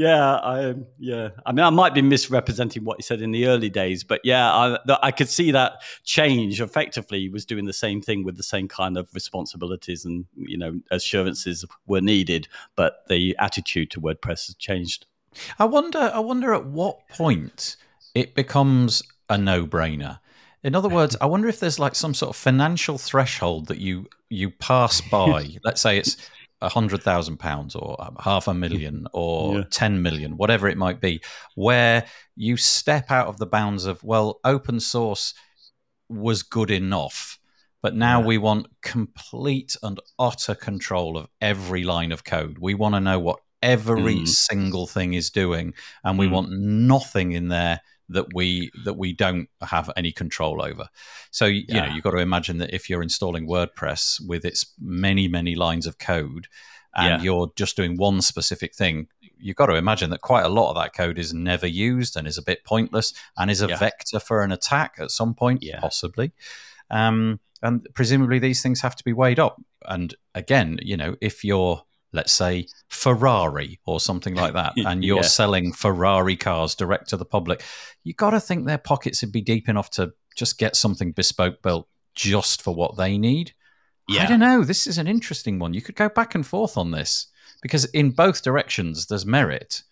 [0.00, 1.28] Yeah, I yeah.
[1.44, 4.50] I mean, I might be misrepresenting what he said in the early days, but yeah,
[4.50, 6.58] I, I could see that change.
[6.58, 10.56] Effectively, he was doing the same thing with the same kind of responsibilities and you
[10.56, 15.04] know assurances were needed, but the attitude to WordPress has changed.
[15.58, 16.10] I wonder.
[16.14, 17.76] I wonder at what point
[18.14, 20.18] it becomes a no-brainer.
[20.62, 24.06] In other words, I wonder if there's like some sort of financial threshold that you
[24.30, 25.58] you pass by.
[25.62, 26.16] Let's say it's
[26.62, 29.64] hundred thousand pounds or half a million or Yeah.
[29.70, 31.22] ten million, whatever it might be,
[31.54, 32.04] where
[32.36, 35.34] you step out of the bounds of well, open source
[36.08, 37.38] was good enough.
[37.82, 38.26] But now Yeah.
[38.26, 42.58] we want complete and utter control of every line of code.
[42.58, 44.28] We want to know what every Mm.
[44.28, 46.30] single thing is doing, and we Mm.
[46.32, 50.88] want nothing in there that we that we don't have any control over.
[51.30, 55.28] So you know you've got to imagine that if you're installing WordPress with its many
[55.28, 56.46] many lines of code,
[56.94, 57.24] and Yeah.
[57.24, 59.06] you're just doing one specific thing,
[59.38, 62.26] you've got to imagine that quite a lot of that code is never used and
[62.26, 63.76] is a bit pointless and is a Yeah.
[63.76, 65.80] vector for an attack at some point, Yeah.
[65.80, 66.32] possibly.
[66.90, 69.60] Um, and presumably these things have to be weighed up.
[69.86, 75.18] And again, you know, if you're let's say Ferrari or something like that, and you're
[75.18, 75.22] Yeah.
[75.22, 77.62] selling Ferrari cars direct to the public,
[78.04, 81.62] you got to think their pockets would be deep enough to just get something bespoke
[81.62, 83.52] built just for what they need.
[84.10, 84.64] I don't know.
[84.64, 85.72] This is an interesting one.
[85.72, 87.28] You could go back and forth on this
[87.62, 89.82] because in both directions there's merit.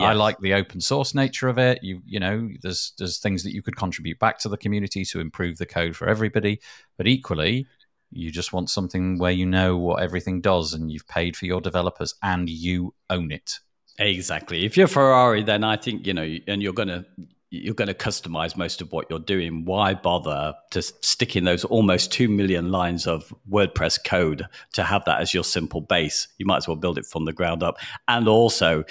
[0.00, 1.78] I like the open source nature of it.
[1.82, 5.20] You you know, there's there's things that you could contribute back to the community to
[5.20, 6.60] improve the code for everybody.
[6.96, 7.66] But equally,
[8.10, 11.60] you just want something where you know what everything does and you've paid for your
[11.60, 13.58] developers and you own it.
[13.98, 14.64] Exactly.
[14.64, 17.04] If you're Ferrari, then I think you know, and you're gonna
[17.50, 19.64] you're going to customize most of what you're doing.
[19.64, 25.04] Why bother to stick in those almost two million lines of WordPress code to have
[25.06, 26.28] that as your simple base?
[26.38, 27.78] You might as well build it from the ground up.
[28.06, 28.84] And also,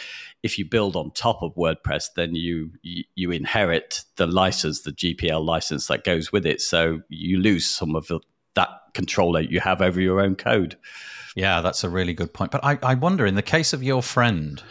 [0.44, 5.44] if you build on top of WordPress, then you you, inherit the license, the GPL
[5.44, 6.60] license that goes with it.
[6.60, 8.12] So you lose some of
[9.00, 10.78] control that you have over your own code.
[11.36, 12.52] Yeah, that's a really good point.
[12.52, 14.62] But I, I wonder, in the case of your friend,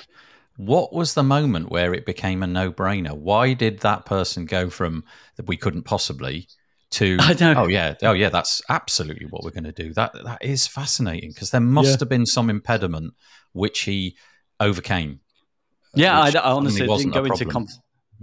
[0.57, 3.17] what was the moment where it became a no-brainer?
[3.17, 5.05] Why did that person go from
[5.37, 6.49] that we couldn't possibly
[6.91, 9.93] to I don't- oh yeah, oh yeah, that's absolutely what we're going to do.
[9.95, 11.97] That that is fascinating because there must Yeah.
[12.01, 13.15] have been some impediment
[13.53, 14.17] which he
[14.61, 15.21] overcame.
[15.95, 17.45] Yeah, I, I honestly didn't go into.
[17.45, 17.67] problem.
[17.67, 17.69] Com-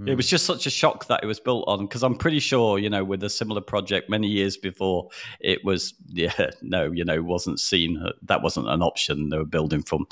[0.05, 2.77] It was just such a shock that it was built on because I'm pretty sure,
[2.77, 5.07] you know, with a similar project many years before,
[5.39, 7.97] it was yeah, no, you know, wasn't seen.
[7.97, 9.29] uh, That wasn't an option.
[9.29, 10.05] They were building from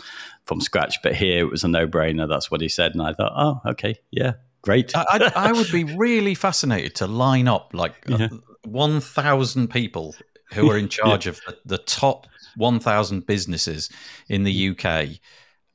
[0.45, 2.29] from scratch, but here it was a no brainer.
[2.29, 4.95] That's what he said, and I thought, oh, okay, yeah, great.
[4.95, 8.29] I, I, I would be really fascinated to line up like Yeah.
[8.63, 10.15] one thousand people
[10.53, 13.89] who are in charge of the, the top one thousand businesses
[14.29, 15.19] in the UK,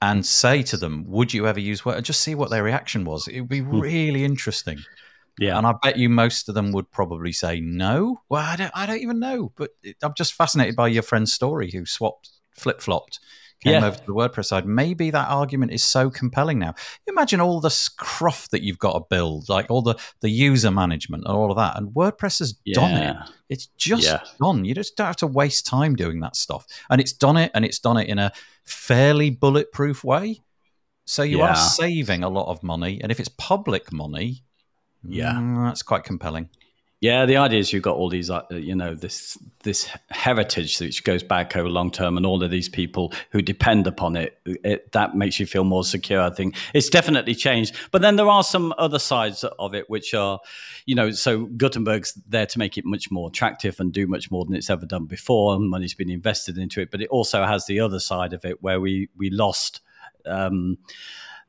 [0.01, 3.29] and say to them, "Would you ever use Word?" Just see what their reaction was.
[3.29, 3.81] It would be hmm.
[3.81, 4.79] really interesting.
[5.39, 8.21] yeah, And I bet you most of them would probably say no.
[8.29, 9.53] Well, I don't, I don't even know.
[9.57, 13.21] But it, I'm just fascinated by your friend's story who swapped, flip flopped
[13.61, 13.87] came Yeah.
[13.87, 14.67] over to the WordPress side.
[14.67, 16.75] Maybe that argument is so compelling now.
[17.07, 21.25] Imagine all the scruff that you've got to build, like all the the user management
[21.27, 23.17] and all of that, and WordPress has done it.
[23.49, 24.21] It's just Yeah.
[24.41, 24.65] done.
[24.65, 26.67] You just don't have to waste time doing that stuff.
[26.91, 28.33] And it's done it, and it's done it in a
[28.65, 30.43] fairly bulletproof way.
[31.07, 31.51] So you Yeah.
[31.53, 33.01] are saving a lot of money.
[33.03, 34.45] And if it's public money,
[35.03, 35.33] Yeah.
[35.33, 36.51] mm, that's quite compelling.
[37.01, 41.05] Yeah, the idea is you've got all these, uh, you know, this this heritage which
[41.05, 44.91] goes back over long term, and all of these people who depend upon it, it.
[44.93, 46.21] That makes you feel more secure.
[46.21, 47.77] I think it's definitely changed.
[47.93, 50.41] But then there are some other sides of it which are,
[50.87, 54.45] you know, so Gutenberg's there to make it much more attractive and do much more
[54.45, 56.91] than it's ever done before, and money's been invested into it.
[56.91, 59.83] But it also has the other side of it where we we lost.
[60.27, 60.79] Um,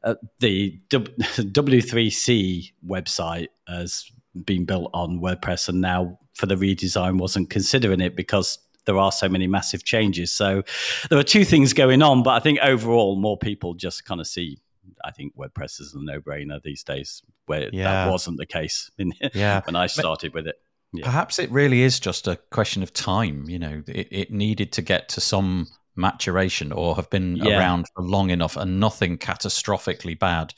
[0.04, 4.12] uh, the W- W3C website has
[4.46, 9.12] been built on WordPress, and now for the redesign wasn't considering it because there are
[9.12, 10.32] so many massive changes.
[10.32, 10.64] So
[11.10, 14.28] there are two things going on, but I think overall, more people just kind of
[14.28, 14.60] see.
[15.06, 18.06] I think WordPress is a no-brainer these days, where Yeah.
[18.06, 19.62] that wasn't the case in, Yeah.
[19.66, 20.56] when I started with it.
[20.92, 21.06] Yeah.
[21.06, 23.46] Perhaps it really is just a question of time.
[23.48, 27.60] You know, it, it needed to get to some maturation or have been Yeah.
[27.60, 30.54] around for long enough and nothing catastrophically bad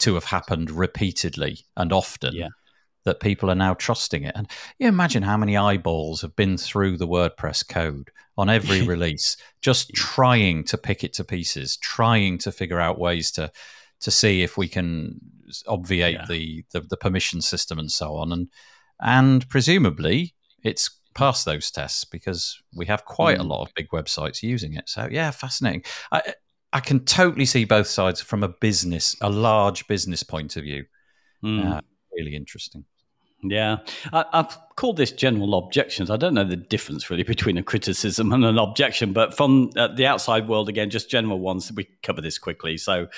[0.00, 2.48] to have happened repeatedly and often Yeah.
[3.04, 4.32] That people are now trusting it.
[4.34, 9.36] And you imagine how many eyeballs have been through the WordPress code on every release,
[9.60, 13.50] just trying to pick it to pieces, trying to figure out ways to
[14.00, 15.18] to see if we can
[15.66, 16.26] obviate Yeah.
[16.28, 18.32] the, the the permission system and so on.
[18.32, 18.48] And
[19.00, 23.48] and presumably it's passed those tests because we have quite a Mm.
[23.48, 24.88] lot of big websites using it.
[24.88, 25.84] So yeah, fascinating.
[26.10, 26.34] I
[26.72, 30.86] I can totally see both sides from a business, a large business point of view.
[31.44, 31.64] Mm.
[31.76, 31.80] Uh,
[32.16, 32.84] really interesting.
[33.46, 33.78] Yeah,
[34.12, 36.10] I, I've called this general objections.
[36.10, 39.88] I don't know the difference really between a criticism and an objection, but from uh,
[39.88, 41.70] the outside world, again, just general ones.
[41.70, 42.78] We cover this quickly.
[42.78, 43.08] So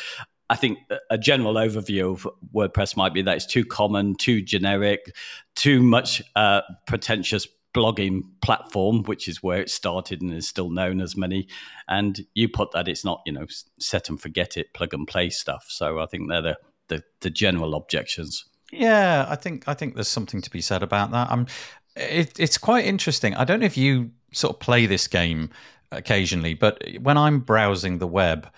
[0.50, 4.42] I think a- a general overview of WordPress might be that it's too common, too
[4.42, 5.14] generic,
[5.54, 11.00] too much uh, pretentious blogging platform, which is where it started and is still known
[11.00, 11.46] as many.
[11.88, 13.46] And you put that it's not, you know,
[13.78, 15.66] set and forget it, plug and play stuff.
[15.68, 16.56] So I think they're the,
[16.88, 18.44] the, the general objections.
[18.72, 21.30] Yeah, I think I think there's something to be said about that.
[21.30, 21.46] Um,
[21.94, 23.34] it, it's quite interesting.
[23.34, 25.50] I don't know if you sort of play this game
[25.92, 28.48] occasionally, but when I'm browsing the web,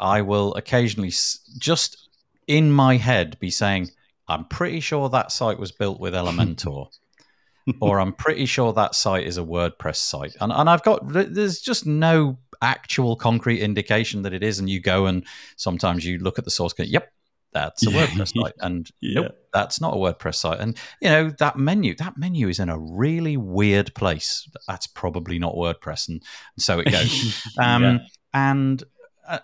[0.00, 1.12] I will occasionally
[1.58, 2.08] just
[2.46, 3.90] in my head be saying,
[4.26, 6.88] "I'm pretty sure that site was built with Elementor."
[7.80, 11.60] or I'm pretty sure that site is a WordPress site, and and I've got there's
[11.60, 15.26] just no actual concrete indication that it is, and you go and
[15.56, 17.12] sometimes you look at the source, code, yep,
[17.52, 19.22] that's a WordPress site, and Yeah.
[19.22, 22.68] nope, that's not a WordPress site, and you know that menu, that menu is in
[22.68, 24.48] a really weird place.
[24.66, 26.22] That's probably not WordPress, and,
[26.56, 27.42] and so it goes.
[27.58, 27.98] Um, Yeah.
[28.34, 28.84] And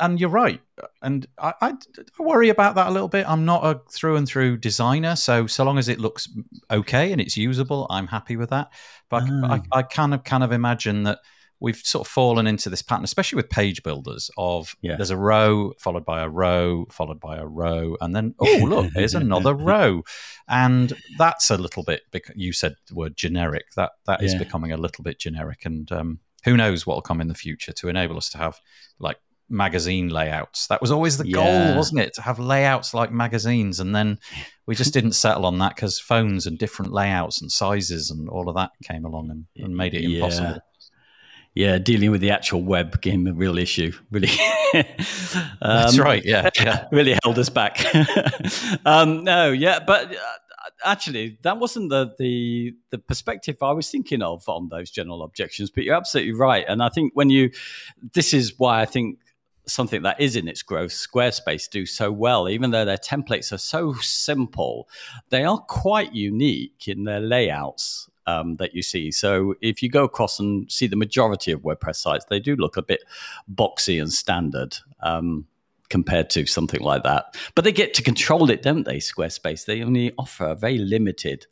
[0.00, 0.60] and you're right,
[1.02, 3.28] and I, I, I worry about that a little bit.
[3.28, 6.26] I'm not a through and through designer, so so long as it looks
[6.70, 8.70] okay and it's usable, I'm happy with that.
[9.10, 9.60] But Ah.
[9.72, 11.18] I, I kind of kind of imagine that
[11.64, 14.30] we've sort of fallen into this pattern, especially with page builders.
[14.36, 14.96] Of Yeah.
[14.96, 18.92] there's a row followed by a row followed by a row, and then oh look,
[18.94, 20.02] here's another row,
[20.48, 22.02] and that's a little bit.
[22.36, 23.64] You said the word generic.
[23.76, 24.38] That that is Yeah.
[24.38, 27.72] becoming a little bit generic, and um, who knows what will come in the future
[27.72, 28.60] to enable us to have
[28.98, 29.16] like
[29.50, 30.66] magazine layouts.
[30.68, 32.14] That was always the goal, wasn't it?
[32.14, 34.18] To have layouts like magazines, and then
[34.66, 38.48] we just didn't settle on that because phones and different layouts and sizes and all
[38.48, 40.50] of that came along and, and made it impossible.
[40.52, 40.58] Yeah,
[41.54, 43.92] dealing with the actual web became a real issue.
[44.10, 44.30] Really,
[44.72, 46.22] That's Um, right.
[46.24, 46.86] Yeah, yeah.
[46.90, 47.78] really held us back.
[48.84, 50.18] um, no, yeah, but uh,
[50.84, 55.70] actually, that wasn't the, the the perspective I was thinking of on those general objections.
[55.70, 57.50] But you're absolutely right, and I think when you,
[58.14, 59.18] this is why I think
[59.66, 63.58] something that is in its growth, Squarespace do so well, even though their templates are
[63.58, 64.88] so simple,
[65.30, 68.10] they are quite unique in their layouts.
[68.26, 69.10] Um, that you see.
[69.10, 72.78] So if you go across and see the majority of WordPress sites, they do look
[72.78, 73.04] a bit
[73.54, 74.78] boxy and standard.
[75.00, 75.46] Um,
[75.90, 77.36] compared to something like that.
[77.54, 78.96] But they get to control it, don't they?
[78.96, 79.66] Squarespace.
[79.66, 81.46] They only offer a very limited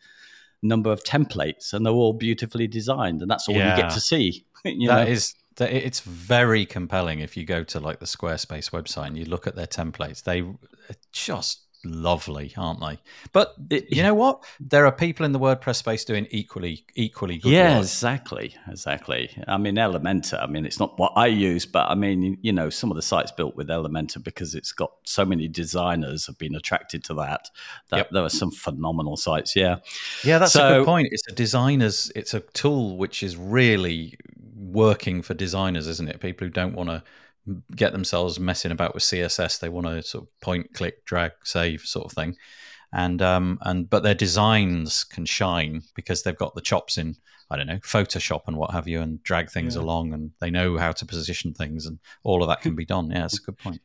[0.63, 4.45] number of templates, and they're all beautifully designed, and that's all you get to see.
[4.65, 9.09] you That is that it's very compelling if you go to like the Squarespace website
[9.09, 10.23] and you look at their templates.
[10.23, 12.99] They are just lovely, aren't they?
[13.33, 14.45] But you know what?
[14.61, 17.83] There are people in the WordPress space doing equally equally good yeah, work.
[17.83, 19.31] exactly, exactly.
[19.47, 20.43] I mean, Elementor.
[20.43, 23.03] I mean, it's not what I use, but I mean, you know, some of the
[23.03, 27.51] sites built with Elementor because it's got so many designers have been attracted to that.
[27.91, 28.11] That Yep.
[28.13, 29.57] there are some phenomenal sites.
[29.57, 29.77] Yeah,
[30.25, 31.09] Yeah, that's a good point.
[31.11, 32.11] It's a designer's.
[32.15, 34.17] It's a tool which is really
[34.57, 36.21] working for designers, isn't it?
[36.21, 37.03] People who don't want to
[37.75, 39.59] get themselves messing about with CSS.
[39.59, 42.37] They want to sort of point, click, drag, save sort of thing.
[42.93, 47.17] And um and but their designs can shine because they've got the chops in
[47.51, 49.83] I don't know Photoshop and what have you, and drag things Yeah.
[49.83, 53.11] along, and they know how to position things, and all of that can be done.
[53.11, 53.81] Yeah, it's a good point.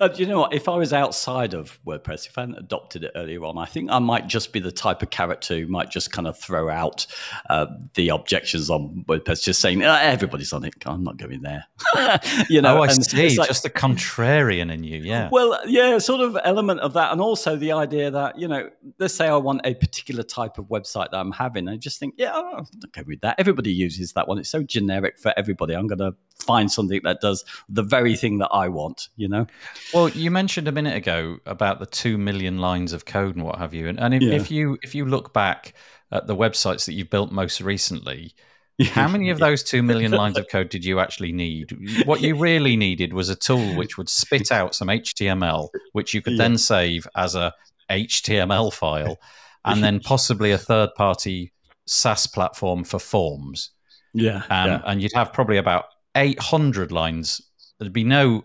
[0.00, 0.54] Uh, do you know what?
[0.54, 3.90] If I was outside of WordPress, if I hadn't adopted it earlier on, I think
[3.90, 7.06] I might just be the type of character who might just kind of throw out
[7.48, 10.74] uh, the objections on WordPress, just saying uh, everybody's on it.
[10.86, 11.64] I'm not going there.
[12.48, 13.26] you know, oh, I and see.
[13.26, 15.00] it's like- Just the contrarian in you.
[15.02, 15.28] Yeah.
[15.32, 19.14] Well, yeah, sort of element of that, and also the idea that you know, let's
[19.14, 22.32] say I want a particular type of website that I'm having, I just think, yeah,
[22.32, 23.36] I'll go with that.
[23.38, 25.74] Everybody uses that one; it's so generic for everybody.
[25.74, 26.14] I'm going to
[26.44, 29.08] find something that does the very thing that I want.
[29.16, 29.46] You know?
[29.94, 33.58] Well, you mentioned a minute ago about the two million lines of code and what
[33.58, 34.34] have you, and, and if, Yeah.
[34.34, 35.74] if you if you look back
[36.12, 38.34] at the websites that you've built most recently,
[38.92, 41.76] how many of those two million lines of code did you actually need?
[42.06, 46.22] What you really needed was a tool which would spit out some HTML, which you
[46.22, 46.38] could Yeah.
[46.44, 47.52] then save as a
[47.90, 49.18] HTML file,
[49.64, 51.52] and then possibly a third party
[51.86, 53.70] SaaS platform for forms.
[54.14, 54.82] Yeah, Um, yeah.
[54.86, 55.84] and you'd have probably about
[56.16, 57.40] 800 lines.
[57.78, 58.44] There'd be no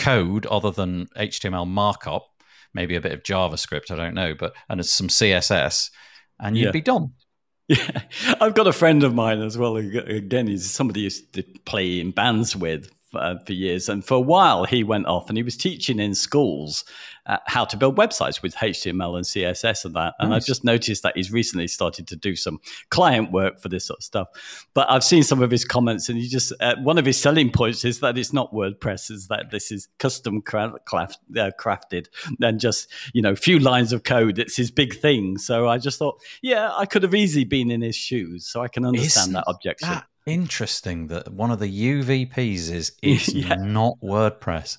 [0.00, 2.26] code other than HTML markup,
[2.74, 5.90] maybe a bit of JavaScript, I don't know, but and it's some CSS,
[6.38, 6.70] and you'd Yeah.
[6.72, 7.12] be done.
[7.68, 8.02] Yeah,
[8.40, 9.76] I've got a friend of mine as well.
[9.76, 14.14] who- Again, he's somebody used to play in bands with uh, for years, and for
[14.14, 16.84] a while he went off and he was teaching in schools
[17.26, 20.14] uh, how to build websites with HTML and CSS and that.
[20.18, 20.42] And Nice.
[20.42, 24.00] I just noticed that he's recently started to do some client work for this sort
[24.00, 24.66] of stuff.
[24.74, 27.50] But I've seen some of his comments, and he just uh, one of his selling
[27.50, 32.06] points is that it's not WordPress, is that this is custom cra- craft, uh, crafted
[32.40, 34.38] and just you know few lines of code.
[34.38, 35.38] It's his big thing.
[35.38, 38.68] So I just thought, yeah, I could have easily been in his shoes, so I
[38.68, 39.88] can understand Isn't that objection.
[39.88, 43.54] That interesting that one of the UVPs is it's Yeah.
[43.56, 44.78] not WordPress.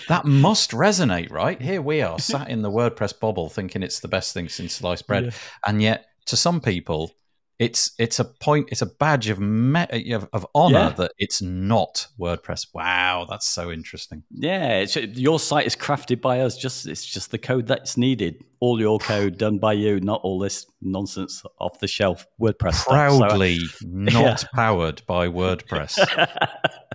[0.08, 1.60] that must resonate, right?
[1.60, 5.06] Here we are sat in the WordPress bubble thinking it's the best thing since sliced
[5.06, 5.24] bread.
[5.26, 5.30] Yeah.
[5.66, 7.12] And yet to some people
[7.58, 10.90] it's it's a point it's a badge of me- of, of honor Yeah.
[10.90, 12.66] that it's not WordPress.
[12.74, 14.24] Wow, that's so interesting.
[14.30, 16.56] Yeah, it's, your site is crafted by us.
[16.58, 18.44] Just it's just the code that's needed.
[18.60, 22.84] All your code done by you, not all this nonsense off the shelf WordPress stuff.
[23.12, 25.98] So- Proudly not powered by WordPress.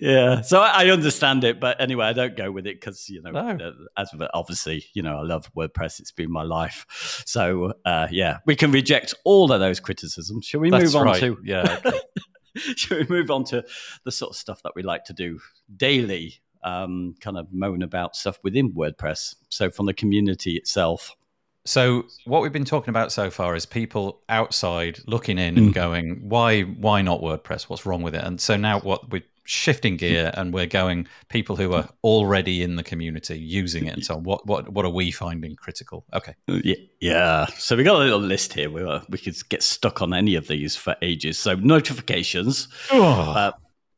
[0.00, 3.30] yeah, so I, understand it, but anyway, I don't go with it because you know,
[3.30, 3.66] No.
[3.66, 6.00] uh, as of- obviously, you know, I love WordPress.
[6.00, 6.86] It's been my life.
[7.26, 10.46] So uh, yeah, we can reject all of those criticisms.
[10.46, 11.20] Shall we That's move on right.
[11.20, 11.38] to?
[11.44, 11.78] Yeah.
[11.86, 12.00] okay.
[12.76, 13.64] Shall we move on to
[14.04, 15.38] the sort of stuff that we like to do
[15.76, 16.40] daily?
[16.62, 19.34] Um, kind of moan about stuff within WordPress.
[19.48, 21.14] So from the community itself.
[21.64, 25.74] So what we've been talking about so far is people outside looking in and Mm.
[25.74, 26.62] going, "Why?
[26.62, 27.64] Why not WordPress?
[27.64, 31.56] What's wrong with it?" And so now what we're shifting gear and we're going people
[31.56, 34.22] who are already in the community using it and so on.
[34.22, 36.04] What what what are we finding critical?
[36.12, 37.46] Okay, Yeah, yeah.
[37.58, 38.70] So we got a little list here.
[38.70, 41.38] We uh, we could get stuck on any of these for ages.
[41.38, 43.52] So notifications, uh,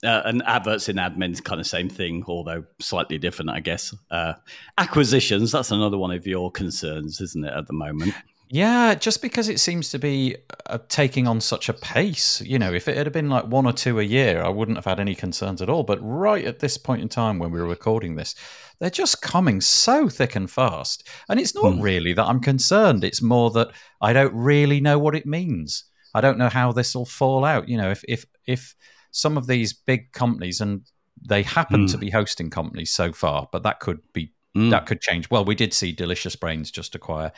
[0.05, 3.95] uh, and adverts in admins, kind of same thing, although slightly different, I guess.
[4.11, 4.35] Uh,
[4.79, 8.15] acquisitions, that's another one of your concerns, isn't it, at the moment?
[8.55, 10.37] Yeah, just because it seems to be
[10.67, 12.43] uh, taking on such a pace.
[12.43, 14.85] You know, if it had been like one or two a year, I wouldn't have
[14.85, 15.85] had any concerns at all.
[15.85, 18.35] But right at this point in time when we were recording this,
[18.79, 21.09] they're just coming so thick and fast.
[21.31, 21.81] And it's not Hmm.
[21.81, 23.05] really that I'm concerned.
[23.05, 23.71] It's more that
[24.03, 25.85] I don't really know what it means.
[26.15, 27.71] I don't know how this will fall out.
[27.71, 28.75] You know, if if if
[29.13, 30.83] some of these big companies and
[31.27, 31.87] they happen Hmm.
[31.87, 34.71] to be hosting companies so far, but that could be Mm.
[34.71, 35.31] that could change.
[35.31, 37.33] Well, we did see Delicious Brains just acquire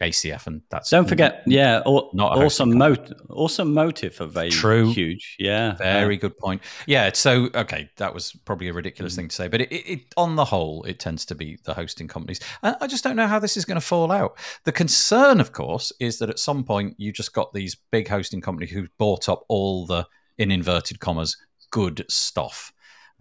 [0.00, 4.48] ACF, and that's Don't forget, yeah, au- Not awesome, hosting mot- awesome motive of a
[4.50, 4.92] True.
[4.92, 6.62] huge, yeah, Very uh, good point.
[6.86, 7.10] Yeah.
[7.12, 10.44] So, okay, that was probably a ridiculous thing to say, but it, it, on the
[10.44, 12.40] whole, it tends to be the hosting companies.
[12.62, 14.38] I, I just don't know how this is going to fall out.
[14.64, 18.40] The concern, of course, is that at some point you just got these big hosting
[18.40, 20.06] companies who bought up all the,
[20.38, 21.36] in inverted commas,
[21.70, 22.72] good stuff.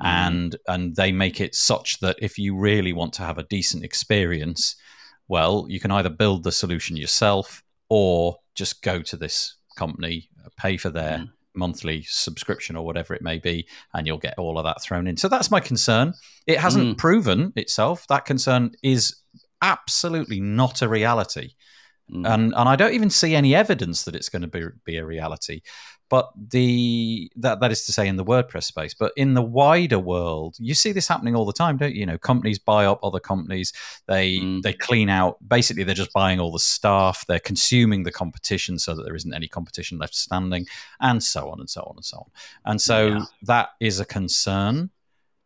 [0.01, 0.05] Mm.
[0.05, 3.83] And and they make it such that if you really want to have a decent
[3.83, 4.75] experience,
[5.27, 10.77] well, you can either build the solution yourself or just go to this company, pay
[10.77, 11.29] for their Mm.
[11.53, 15.17] monthly subscription or whatever it may be, and you'll get all of that thrown in.
[15.17, 16.13] So that's my concern.
[16.45, 16.97] It hasn't Mm.
[16.97, 18.05] proven itself.
[18.07, 19.15] That concern is
[19.61, 21.51] absolutely not a reality.
[22.11, 22.25] mm.
[22.25, 25.05] And and I don't even see any evidence that it's going to be be a
[25.05, 25.61] reality.
[26.09, 29.99] But the that that is to say in the WordPress space, but in the wider
[29.99, 31.99] world, you see this happening all the time, don't you?
[32.01, 33.73] You know, companies buy up other companies.
[34.07, 34.61] They Mm.
[34.61, 35.37] they clean out.
[35.47, 37.25] Basically, they're just buying all the staff.
[37.27, 40.65] They're consuming the competition so that there isn't any competition left standing,
[41.01, 42.31] and so on and so on and so on.
[42.65, 43.25] And so Yeah.
[43.43, 44.89] that is a concern.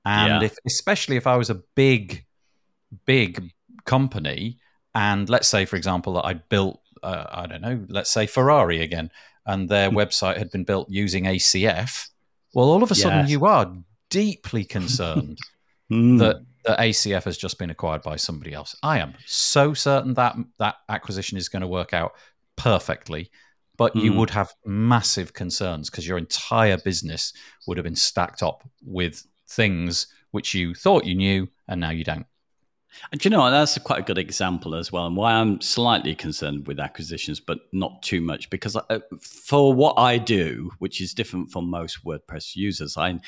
[0.06, 0.48] And Yeah.
[0.48, 2.26] if, especially if I was a big,
[3.06, 3.52] big
[3.86, 4.60] company,
[4.94, 8.82] and let's say, for example, that I'd built, uh, I don't know, let's say Ferrari
[8.82, 9.10] again,
[9.46, 9.98] and their Hmm.
[9.98, 12.08] website had been built using ACF,
[12.54, 13.30] well, all of a sudden Yes.
[13.30, 13.74] you are
[14.10, 15.38] deeply concerned
[15.92, 16.20] Mm.
[16.20, 18.76] that, that ACF has just been acquired by somebody else.
[18.82, 22.14] I am so certain that that acquisition is going to work out
[22.56, 23.30] perfectly,
[23.78, 24.18] but you Mm.
[24.18, 27.34] would have massive concerns because your entire business
[27.68, 32.04] would have been stacked up with things which you thought you knew and now you
[32.06, 32.26] don't.
[33.12, 36.68] And you know that's quite a good example as well, and why I'm slightly concerned
[36.68, 41.52] with acquisitions, but not too much, because I, for what I do, which is different
[41.52, 43.20] from most WordPress users, I,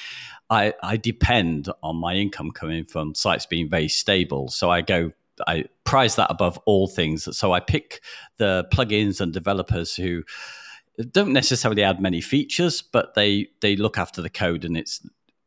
[0.49, 4.49] I I depend on my income coming from sites being very stable.
[4.49, 5.11] So I go,
[5.47, 7.27] I prize that above all things.
[7.37, 8.01] So I pick
[8.37, 10.23] the plugins and developers who
[11.11, 15.01] don't necessarily add many features, but they they look after the code, and it's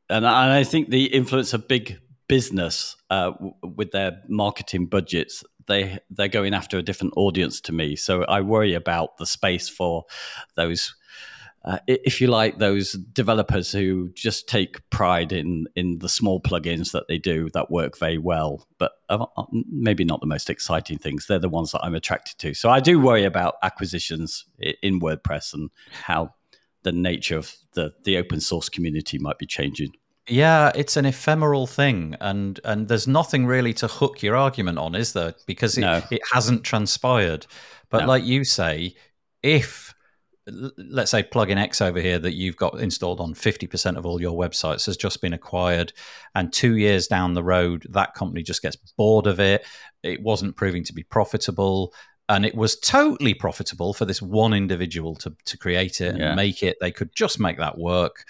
[0.08, 5.98] and I think the influence of big business uh, w- with their marketing budgets they
[6.10, 7.96] they're going after a different audience to me.
[7.96, 10.04] So i worry about the space for
[10.54, 10.94] those
[11.64, 16.92] uh, if you like those developers who just take pride in in the small plugins
[16.92, 18.66] that they do that work very well.
[18.78, 21.26] But uh, uh, maybe not the most exciting things.
[21.26, 22.54] They're the ones that i'm attracted to.
[22.54, 24.46] So i do worry about acquisitions
[24.82, 26.34] in wordpress and how
[26.84, 29.90] the nature of the the open source community might be changing
[30.28, 34.94] Yeah, it's an ephemeral thing, and and there's nothing really to hook your argument on,
[34.94, 35.34] is there?
[35.46, 36.02] Because it, No.
[36.10, 37.46] it hasn't transpired.
[37.90, 38.06] But No.
[38.08, 38.94] like you say,
[39.42, 39.94] if
[40.78, 44.38] let's say plugin X over here that you've got installed on 50% of all your
[44.38, 45.92] websites has just been acquired,
[46.34, 49.64] and two years down the road, that company just gets bored of it.
[50.04, 51.92] It wasn't proving to be profitable.
[52.28, 56.34] And it was totally profitable for this one individual to, to create it and Yeah.
[56.34, 56.76] make it.
[56.80, 58.24] They could just make that work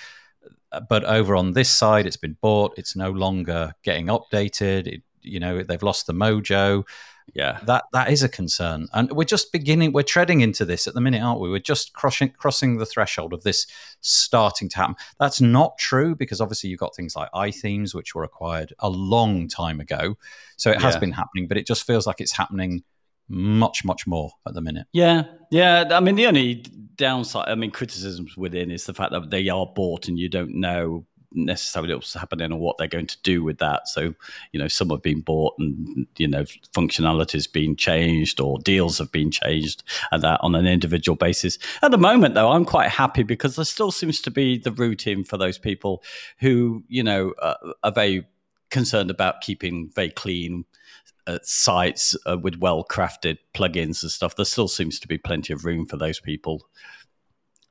[0.81, 2.75] but over on this side it's been bought.
[2.77, 4.87] It's no longer getting updated.
[4.87, 6.85] It, you know they've lost the mojo.
[7.35, 7.59] Yeah.
[7.65, 8.87] That that is a concern.
[8.95, 11.51] And we're just beginning we're treading into this at the minute aren't we?
[11.51, 13.67] We're just crossing crossing the threshold of this
[14.01, 14.95] starting to happen.
[15.19, 19.49] That's not true because obviously you've got things like iThemes which were acquired a long
[19.49, 20.17] time ago.
[20.57, 21.01] So it has Yeah.
[21.01, 22.85] been happening but it just feels like it's happening
[23.29, 25.85] much much more at the minute Yeah, yeah.
[25.91, 26.65] I mean, the only
[26.97, 30.55] downside, I mean, criticisms within is the fact that they are bought and you don't
[30.55, 33.89] know necessarily what's happening or what they're going to do with that.
[33.89, 34.15] So,
[34.53, 39.13] you know, some have been bought and, you know, functionality's been changed or deals have
[39.13, 41.59] been changed and that on an individual basis.
[41.83, 45.25] At the moment, though, I'm quite happy because there still seems to be the routine
[45.25, 46.03] for those people
[46.39, 47.55] who, you know, uh,
[47.85, 48.27] are very
[48.71, 50.65] concerned about keeping very clean
[51.27, 55.53] uh, sites uh, with well crafted plugins and stuff, there still seems to be plenty
[55.53, 56.67] of room for those people.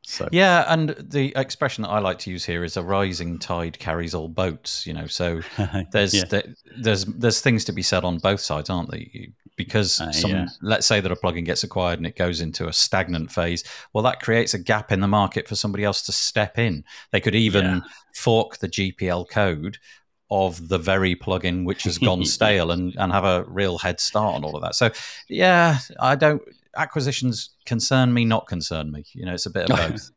[0.08, 3.80] So Yeah, and the expression that I like to use here is a rising tide
[3.80, 4.86] carries all boats.
[4.86, 5.42] You know, so
[5.92, 6.26] there's Yeah.
[6.30, 9.02] there- there's there's things to be said on both sides, aren't there?
[9.56, 10.46] Because Uh, some, yeah.
[10.62, 13.64] let's say that a plugin gets acquired and it goes into a stagnant phase.
[13.94, 16.84] Well, that creates a gap in the market for somebody else to step in.
[17.12, 17.80] They could even Yeah.
[18.14, 19.78] fork the GPL code
[20.32, 24.36] of the very plugin which has gone stale and, and have a real head start
[24.36, 24.76] on all of that.
[24.76, 24.90] So,
[25.30, 26.42] yeah, I don't.
[26.78, 29.06] Acquisitions concern me, not concern me.
[29.14, 30.12] You know, it's a bit of both.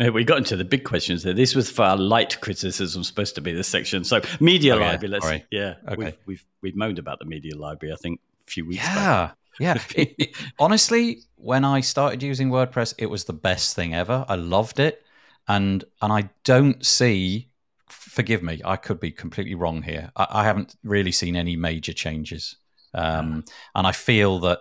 [0.00, 1.34] Yeah, we got into the big questions there.
[1.34, 4.02] This was for our light criticism, supposed to be this section.
[4.02, 4.86] So media Oh, yeah.
[4.92, 5.08] library.
[5.12, 5.44] Let's Sorry.
[5.50, 5.74] yeah.
[5.86, 5.96] Okay.
[5.96, 7.92] We've, we've we've moaned about the media library.
[7.92, 9.36] I think a few weeks back.
[9.60, 9.82] Yeah, yeah.
[9.94, 14.24] It- it- honestly, when I started using WordPress, it was the best thing ever.
[14.26, 15.04] I loved it,
[15.46, 17.49] and and I don't see.
[17.90, 20.10] Forgive me, I could be completely wrong here.
[20.16, 22.56] I, I haven't really seen any major changes,
[22.94, 24.60] um, and I feel that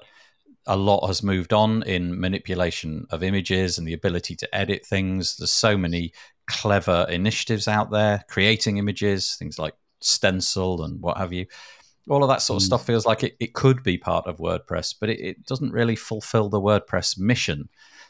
[0.67, 5.37] a lot has moved on in manipulation of images and the ability to edit things.
[5.37, 6.13] There's so many
[6.47, 11.45] clever initiatives out there creating images, things like Stencil and what have you
[12.09, 12.65] all of that sort of Mm.
[12.65, 15.95] stuff feels like it, it could be part of WordPress, but it, it doesn't really
[15.95, 17.69] fulfill the WordPress mission.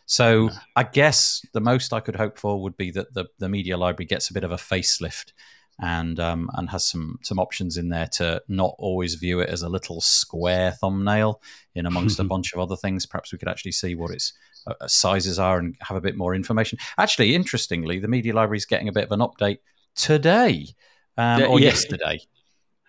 [0.09, 0.53] So No.
[0.75, 4.07] I guess the most I could hope for would be that the, the media library
[4.07, 5.33] gets a bit of a facelift
[5.79, 9.61] and um, and has some some options in there to not always view it as
[9.61, 11.41] a little square thumbnail
[11.75, 13.05] in amongst a bunch of other things.
[13.05, 14.33] Perhaps we could actually see what its
[14.65, 16.79] uh, uh, sizes are and have a bit more information.
[16.97, 19.59] Actually, interestingly, the media library is getting a bit of an update
[19.95, 20.65] today
[21.17, 21.67] um, or yeah.
[21.67, 22.19] yesterday.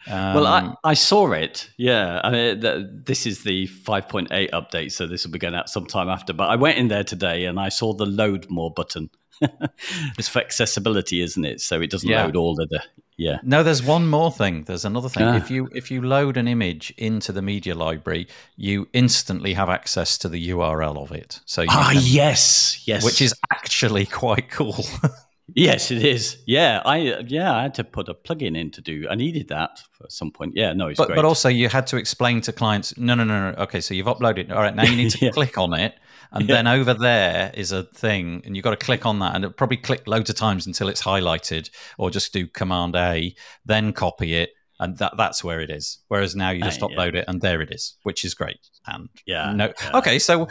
[0.09, 1.68] Well, Um, I, I saw it.
[1.76, 5.68] Yeah, I mean, th this is the 5.8 update, so this will be going out
[5.68, 6.32] sometime after.
[6.32, 9.11] But I went in there today and I saw the load more button.
[10.18, 11.61] it's for accessibility, isn't it?
[11.61, 12.24] So it doesn't Yeah.
[12.24, 12.82] load all of the.
[13.16, 13.38] Yeah.
[13.42, 14.64] No, there's one more thing.
[14.64, 15.24] There's another thing.
[15.24, 15.36] Ah.
[15.36, 18.26] If you if you load an image into the media library,
[18.57, 21.40] you instantly have access to the URL of it.
[21.44, 23.05] So you Ah, can- yes, yes.
[23.05, 24.84] which is actually quite cool.
[25.55, 26.38] Yes, it is.
[26.46, 26.96] Yeah, I
[27.26, 29.07] yeah I had to put a plugin in to do.
[29.11, 30.53] I needed that at some point.
[30.57, 31.16] Yeah, no, it's but, great.
[31.16, 33.57] but also you had to explain to clients, no, no, no, no.
[33.62, 34.51] Okay, so you've uploaded.
[34.51, 35.30] All right, now you need to Yeah.
[35.32, 35.94] click on it,
[36.32, 36.57] and Yeah.
[36.57, 39.55] then over there is a thing, and you've got to click on that, and it'll
[39.55, 43.34] probably click loads of times until it's highlighted, or just do Command A,
[43.64, 45.98] then copy it, and that that's where it is.
[46.09, 46.96] Whereas now you just Uh, yeah.
[46.96, 48.59] upload it, and there it is, which is great.
[48.86, 49.98] And Yeah, no, yeah.
[49.98, 50.48] okay, so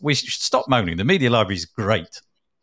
[0.00, 0.96] we should stop moaning.
[0.96, 2.20] The media library is great.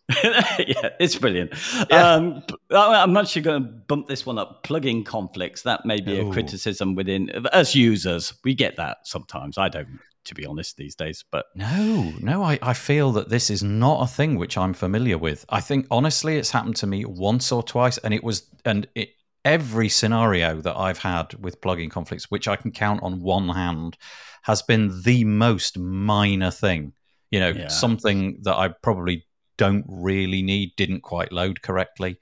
[0.24, 1.54] yeah, it's brilliant.
[1.90, 2.14] Yeah.
[2.14, 4.64] Um, I'm actually going to bump this one up.
[4.64, 5.64] Plugin conflicts.
[5.64, 6.30] That may be Ooh.
[6.30, 8.34] a criticism within as users.
[8.44, 9.58] We get that sometimes.
[9.58, 11.26] I don't, to be honest, these days.
[11.30, 15.18] But No, no, I, I feel that this is not a thing which I'm familiar
[15.18, 15.46] with.
[15.50, 19.10] I think honestly, it's happened to me once or twice, and it was and it
[19.44, 23.98] every scenario that I've had with plugin conflicts, which I can count on one hand,
[24.44, 26.94] has been the most minor thing.
[27.30, 27.68] You know, Yeah.
[27.68, 29.26] something that I probably
[29.58, 32.20] don't really need, didn't quite load correctly.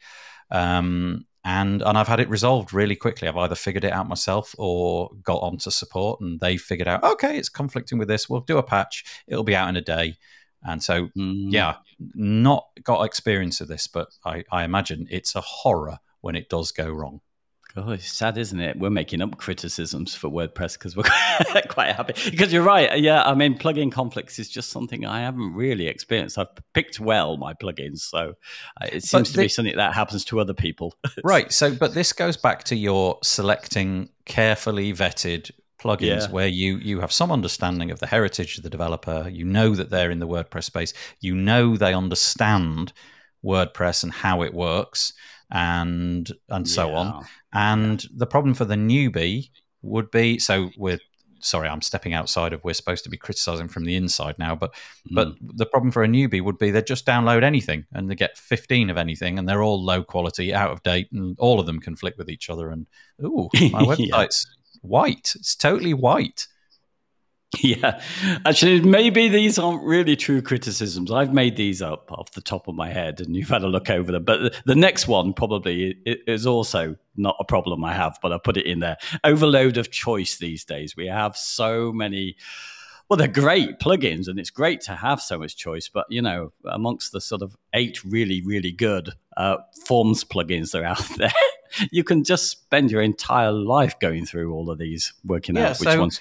[0.52, 3.28] Um, and and I've had it resolved really quickly.
[3.28, 7.38] I've either figured it out myself or got onto support, and they figured out, okay,
[7.38, 8.28] it's conflicting with this.
[8.28, 9.04] We'll do a patch.
[9.28, 10.16] It'll be out in a day.
[10.64, 11.76] And so, mm, yeah,
[12.16, 16.72] not got experience of this, but I, I imagine it's a horror when it does
[16.72, 17.22] go wrong.
[17.78, 18.80] Oh, it's sad, isn't it?
[18.80, 21.04] We're making up criticisms for WordPress because we're
[21.68, 22.14] quite happy.
[22.32, 22.98] Because you're right.
[23.00, 26.38] Yeah, I mean, plugin conflicts is just something I haven't really experienced.
[26.38, 28.36] I've picked well my plugins, so
[28.82, 30.94] uh, it seems to be something that happens to other people.
[31.24, 31.52] Right.
[31.52, 35.52] So, but this goes back to your selecting carefully vetted
[35.82, 36.32] plugins Yeah.
[36.32, 39.28] where you you have some understanding of the heritage of the developer.
[39.30, 40.94] You know that they're in the WordPress space.
[41.20, 42.94] You know they understand
[43.44, 45.14] WordPress and how it works,
[45.52, 47.08] and and so on.
[47.08, 47.22] Yeah.
[47.54, 49.50] And the problem for the newbie
[49.82, 51.00] would be so we're
[51.42, 54.74] sorry, I'm stepping outside of we're supposed to be criticizing from the inside now, but
[55.12, 55.58] but Mm.
[55.58, 58.90] the problem for a newbie would be they just download anything and they get 15
[58.90, 62.18] of anything and they're all low quality, out of date, and all of them conflict
[62.18, 62.70] with each other.
[62.70, 62.88] And
[63.24, 63.96] ooh, my Yeah.
[63.96, 64.48] website's
[64.82, 65.34] white.
[65.36, 66.48] It's totally white.
[67.62, 68.02] Yeah,
[68.46, 71.10] actually, maybe these aren't really true criticisms.
[71.10, 73.90] I've made these up off the top of my head, and you've had a look
[73.90, 74.26] over them.
[74.26, 78.58] But the, next one probably is also not a problem I have, but I put
[78.58, 78.98] it in there.
[79.24, 80.96] Overload of choice these days.
[80.98, 82.36] We have so many.
[83.08, 85.88] Well, they're great plugins, and it's great to have so much choice.
[85.88, 90.82] But you know, amongst the sort of eight really, really good uh, forms plugins that
[90.82, 91.32] are out there,
[91.92, 95.80] you can just spend your entire life going through all of these, working Yeah, out
[95.80, 96.20] which so- ones.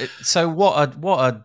[0.00, 1.44] It- so what a what a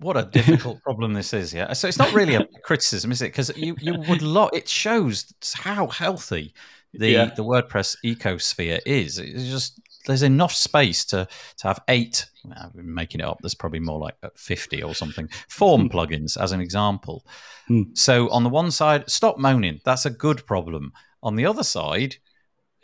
[0.00, 1.72] what a difficult problem this is yeah?
[1.72, 3.26] So it's not really a criticism is it?
[3.32, 6.52] Because you you would lot it shows how healthy
[6.92, 7.24] the Yeah.
[7.36, 9.18] the wordpress ecosphere is.
[9.18, 11.28] It's just there's enough space to
[11.58, 12.24] to have eight
[12.56, 16.60] i'm making it up there's probably more like 50 or something form plugins as an
[16.60, 17.22] example.
[17.68, 17.82] Hmm.
[17.94, 20.92] so on the one side stop moaning that's a good problem.
[21.22, 22.16] On the other side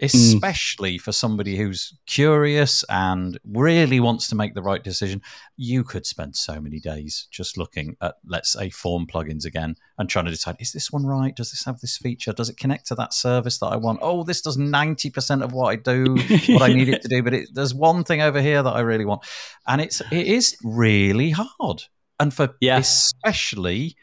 [0.03, 0.05] Mm.
[0.05, 5.23] especially for somebody who's curious and really wants to make the right decision
[5.57, 10.11] you could spend so many days just looking at let's say form plugins again and
[10.11, 11.35] trying to decide is this one right?
[11.35, 12.35] Does this have this feature?
[12.35, 14.01] Does it connect to that service that i want?
[14.03, 16.17] Oh this does 90% of what i do
[16.53, 18.81] what i need it to do but it, there's one thing over here that i
[18.81, 19.23] really want.
[19.67, 21.85] And it's it is really hard.
[22.21, 22.77] And for Yeah.
[22.77, 23.97] especially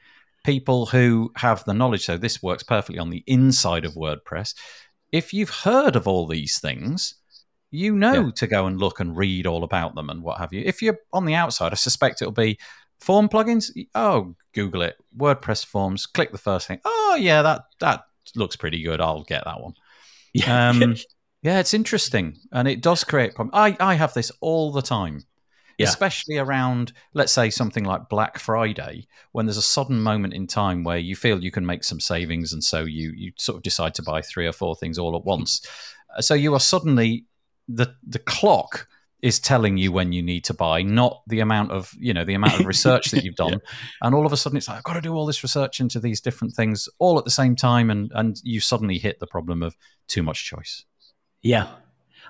[0.43, 4.55] people who have the knowledge so this works perfectly on the inside of wordpress
[5.13, 7.15] if you've heard of all these things
[7.71, 8.31] you know Yeah.
[8.35, 10.61] to go and look and read all about them and what have you.
[10.63, 12.59] If you're on the outside, I suspect it'll be
[12.99, 13.71] form plugins.
[13.95, 16.05] Oh, Google it, WordPress forms.
[16.05, 16.79] Click the first thing.
[16.85, 18.03] Oh, yeah, that that
[18.35, 19.01] looks pretty good.
[19.01, 19.73] I'll get that one.
[20.35, 20.69] Yeah.
[20.69, 20.95] Um,
[21.41, 23.53] yeah, it's interesting, and it does create problems.
[23.55, 25.23] I I have this all the time.
[25.77, 25.87] Yeah.
[25.87, 30.83] Especially around, let's say, something like Black Friday, when there's a sudden moment in time
[30.83, 33.95] where you feel you can make some savings, and so you you sort of decide
[33.95, 35.65] to buy three or four things all at once.
[36.15, 37.25] Uh, So you are suddenly
[37.67, 38.87] the the clock
[39.23, 42.33] is telling you when you need to buy, not the amount of you know the
[42.33, 43.59] amount of research that you've done.
[44.01, 45.99] And all of a sudden, it's like I've got to do all this research into
[45.99, 49.63] these different things all at the same time, and and you suddenly hit the problem
[49.63, 49.75] of
[50.07, 50.85] too much choice.
[51.41, 51.67] Yeah.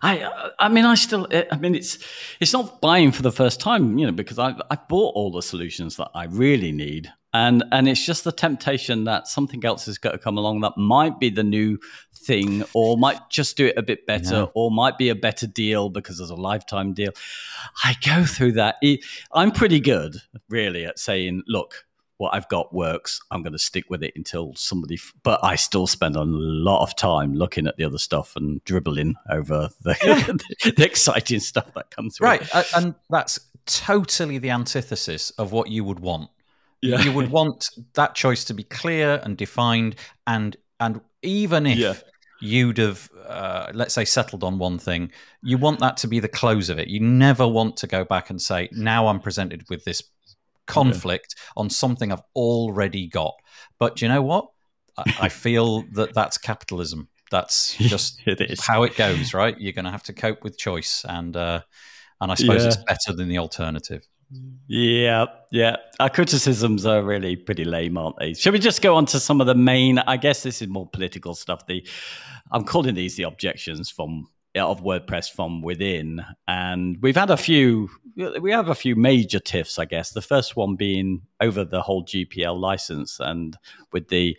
[0.03, 1.97] I I mean I still eh, I mean it's
[2.39, 5.41] it's not buying for the first time you know because I I bought all the
[5.41, 9.97] solutions that I really need and and it's just the temptation that something else has
[9.97, 11.79] got to come along that might be the new
[12.13, 14.45] thing or might just do it a bit better Yeah.
[14.53, 17.11] or might be a better deal because there's a lifetime deal.
[17.83, 18.75] I go through that.
[19.33, 20.17] I'm pretty good
[20.49, 21.85] really at saying look
[22.17, 23.19] what I've got works.
[23.31, 24.95] I'm going to stick with it until somebody.
[24.95, 28.63] F- but I still spend a lot of time looking at the other stuff and
[28.65, 29.93] dribbling over the,
[30.77, 32.27] the exciting stuff that comes through.
[32.27, 36.29] Right, a- and that's totally the antithesis of what you would want.
[36.81, 37.01] Yeah.
[37.01, 39.95] You would want that choice to be clear and defined
[40.27, 41.93] and And even if Yeah.
[42.41, 45.11] you'd have, uh, let's say, settled on one thing,
[45.41, 46.89] you want that to be the close of it.
[46.89, 50.01] You never want to go back and say, now I'm presented with this
[50.67, 53.33] conflict on something I've already got.
[53.79, 54.47] But you know what?
[54.97, 57.09] I, I feel that that's capitalism.
[57.31, 58.61] That's just it is.
[58.65, 59.59] how it goes, right?
[59.59, 61.61] You're going to have to cope with choice, and uh,
[62.21, 62.67] and I suppose Yeah.
[62.67, 64.07] it's better than the alternative.
[64.67, 65.75] Yeah, yeah.
[65.99, 68.33] Our criticisms are really pretty lame, aren't they?
[68.33, 69.99] Shall we just go on to some of the main?
[69.99, 71.65] I guess this is more political stuff.
[71.67, 71.85] The
[72.51, 74.27] I'm calling these the objections from
[74.61, 77.89] of WordPress from within, and we've had a few.
[78.15, 80.11] We have a few major tiffs, I guess.
[80.11, 83.57] The first one being over the whole GPL license, and
[83.91, 84.37] with the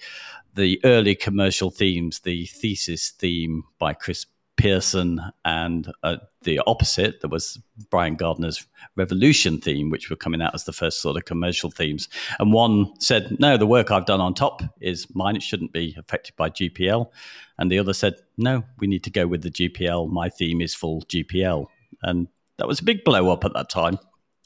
[0.55, 4.27] the early commercial themes, the thesis theme by Chris
[4.57, 10.55] Pearson, and uh, the opposite, there was Brian Gardner's Revolution theme, which were coming out
[10.55, 12.09] as the first sort of commercial themes.
[12.39, 15.37] And one said, No, the work I've done on top is mine.
[15.37, 17.11] It shouldn't be affected by GPL.
[17.59, 20.11] And the other said, No, we need to go with the GPL.
[20.11, 21.67] My theme is full GPL.
[22.03, 22.29] And
[22.59, 23.99] that was a big blow up at that time.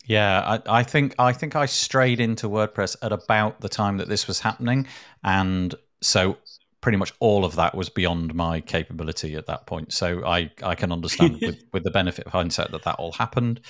[0.09, 4.09] Yeah, I, I think I think I strayed into WordPress at about the time that
[4.09, 4.87] this was happening,
[5.23, 6.39] and so
[6.81, 9.93] pretty much all of that was beyond my capability at that point.
[9.93, 13.61] So I I can understand with with the benefit of hindsight that that all happened,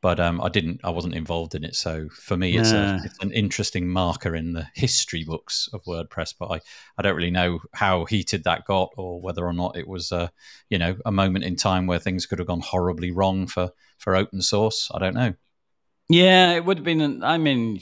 [0.00, 1.74] but um, I didn't I wasn't involved in it.
[1.74, 2.84] So for me, it's Nah.
[2.98, 6.34] a it's an interesting marker in the history books of WordPress.
[6.38, 6.60] But I
[6.98, 10.30] I don't really know how heated that got, or whether or not it was a
[10.70, 14.16] you know a moment in time where things could have gone horribly wrong for for
[14.16, 14.90] open source.
[14.94, 15.34] I don't know.
[16.08, 17.22] Yeah, it would have been.
[17.22, 17.80] I mean,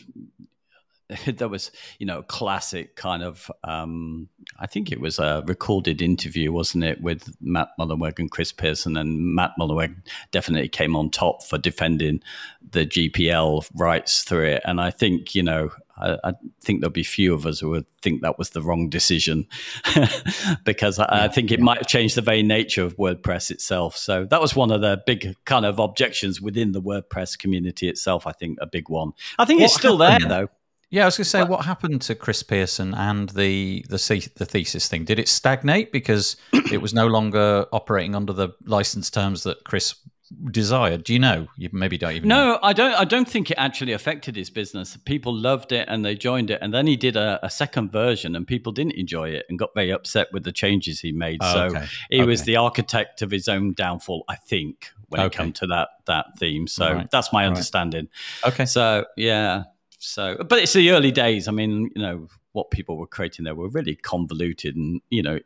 [1.27, 3.51] there was, you know, classic kind of.
[3.65, 4.29] Um,
[4.59, 8.97] I think it was a recorded interview, wasn't it, with Matt Mullenweg and Chris Pearson,
[8.97, 9.95] and Matt Mullenweg
[10.33, 12.23] definitely came on top for defending
[12.71, 14.63] the GPL rights through it.
[14.65, 16.33] And I think, you know, I, I
[16.63, 19.47] think there'll be few of us who would think that was the wrong decision,
[20.65, 23.97] because I, I think it might have changed the very nature of WordPress itself.
[23.97, 28.27] So that was one of the big kind of objections within the WordPress community itself.
[28.27, 29.13] I think a big one.
[29.39, 30.49] I think it's What still there though.
[30.91, 34.30] Yeah, I was going to say, what happened to Chris Pearson and the the the
[34.37, 35.05] the thesis thing?
[35.05, 36.37] Did it stagnate because
[36.72, 39.97] it was no longer operating under the license terms that Chris
[40.51, 41.03] desired?
[41.05, 41.49] Do you know?
[41.57, 42.28] You maybe don't even.
[42.28, 42.53] know.
[42.53, 42.95] No, I don't.
[42.95, 44.97] I don't think it actually affected his business.
[45.05, 48.37] People loved it and they joined it, and then he did a, a second version,
[48.37, 51.39] and people didn't enjoy it and got very upset with the changes he made.
[51.43, 51.87] Oh, so okay.
[52.11, 55.43] he was the architect of his own downfall, I think, when it Okay.
[55.45, 56.68] came to that that theme.
[56.68, 57.11] So Right.
[57.11, 57.49] that's my Right.
[57.49, 58.09] understanding.
[58.47, 58.66] Okay.
[58.66, 59.64] So yeah.
[60.07, 61.49] So, but it's the early days.
[61.49, 65.41] I mean, you know, what people were creating there were really convoluted, and you know,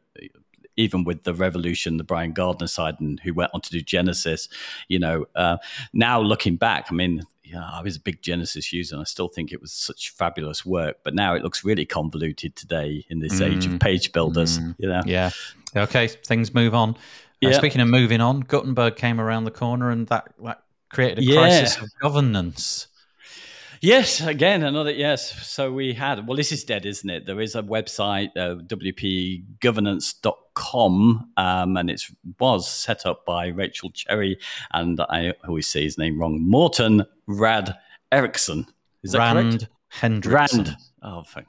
[0.77, 4.49] even with the revolution, the Brian Gardner side, and who went on to do Genesis,
[4.89, 5.57] you know, uh,
[5.93, 9.29] now looking back, I mean, yeah, I was a big Genesis user, and I still
[9.29, 10.99] think it was such fabulous work.
[11.03, 13.81] But now it looks really convoluted today in this age of Mm.
[13.81, 14.59] page builders.
[14.59, 14.75] Mm.
[14.79, 15.31] You know, Yeah.
[15.75, 16.07] Okay.
[16.09, 16.97] Things move on.
[17.43, 21.23] Uh, speaking of moving on, Gutenberg came around the corner, and that, that created a
[21.25, 21.35] Yeah.
[21.37, 22.87] crisis of governance.
[23.83, 25.49] Yes, again, another yes.
[25.49, 27.25] So we had, well, this is dead, isn't it?
[27.25, 32.03] There is a website, uh, wpgovernance.com, um, and it
[32.39, 34.39] was set up by Rachel Cherry,
[34.73, 37.75] and I always say his name wrong, Morten Rad
[38.13, 38.67] Erickson.
[39.03, 39.73] Is that Rand correct?
[39.89, 40.67] Hendriksen.
[40.67, 40.77] Rand.
[41.03, 41.47] Oh, fuck.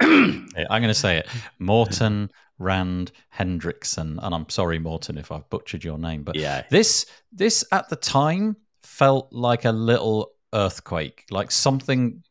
[0.02, 1.28] Yeah, I'm going to say it.
[1.58, 6.64] Morten Rand Hendriksen, and I'm sorry, Morten, if I've butchered your name, but yeah.
[6.70, 12.22] this this at the time felt like a little earthquake, like something.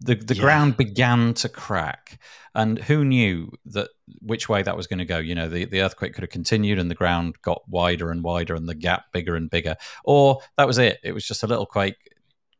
[0.00, 0.40] The the Yeah.
[0.40, 2.18] ground began to crack,
[2.54, 3.90] and who knew that
[4.22, 5.18] which way that was going to go?
[5.18, 8.54] You know, the the earthquake could have continued, and the ground got wider and wider,
[8.54, 11.00] and the gap bigger and bigger, or that was it.
[11.04, 11.96] It was just a little quake.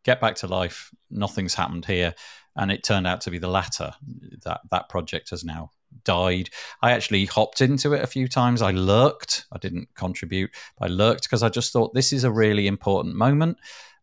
[0.04, 0.90] Get back to life.
[1.10, 2.14] Nothing's happened here,
[2.56, 3.92] and it turned out to be the latter.
[4.44, 5.70] That that project has now
[6.04, 6.50] died.
[6.82, 8.60] I actually hopped into it a few times.
[8.60, 9.46] I lurked.
[9.50, 10.50] I didn't contribute.
[10.78, 13.58] I lurked because I just thought this is a really important moment.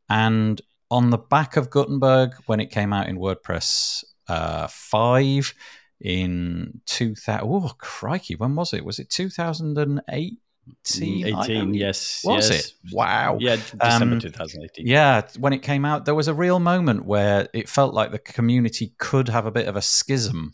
[0.10, 0.60] And
[0.90, 5.54] on the back of Gutenberg, when it came out in WordPress uh, 5
[6.02, 8.86] in 2000, oh, crikey, when was it?
[8.86, 10.40] Was it 2008?
[10.86, 12.22] 18, yes.
[12.26, 12.66] Was yes.
[12.66, 12.74] it?
[12.92, 13.38] Wow.
[13.40, 14.86] Yeah, December Um, 2018.
[14.86, 18.20] Yeah, when it came out, there was a real moment where it felt like the
[18.20, 20.54] community could have a bit of a schism.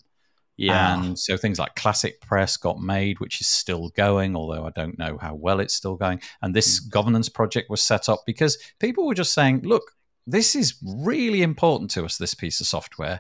[0.56, 1.02] Yeah.
[1.04, 5.00] And so things like Classic Press got made, which is still going, although I don't
[5.00, 6.22] know how well it's still going.
[6.44, 6.90] And this Hmm.
[6.90, 9.84] governance project was set up because people were just saying, look,
[10.26, 13.20] this is really important to us, this piece of software.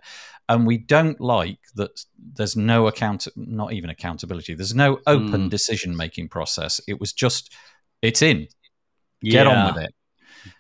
[0.50, 2.04] And we don't like that
[2.36, 5.50] there's no account, not even accountability, there's no open Mm.
[5.50, 6.82] decision making process.
[6.88, 7.54] It was just,
[8.02, 8.48] it's in,
[9.24, 9.94] get on with it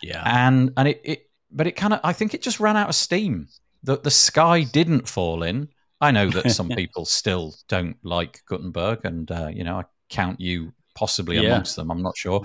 [0.01, 0.23] Yeah.
[0.25, 2.95] and and it, it but it kind of I think it just ran out of
[2.95, 3.47] steam.
[3.83, 5.67] The the sky didn't fall in
[5.99, 10.39] I know that some people still don't like Gutenberg, and uh, you know I count
[10.39, 11.49] you possibly Yeah.
[11.49, 11.91] amongst them.
[11.91, 12.41] I'm not sure.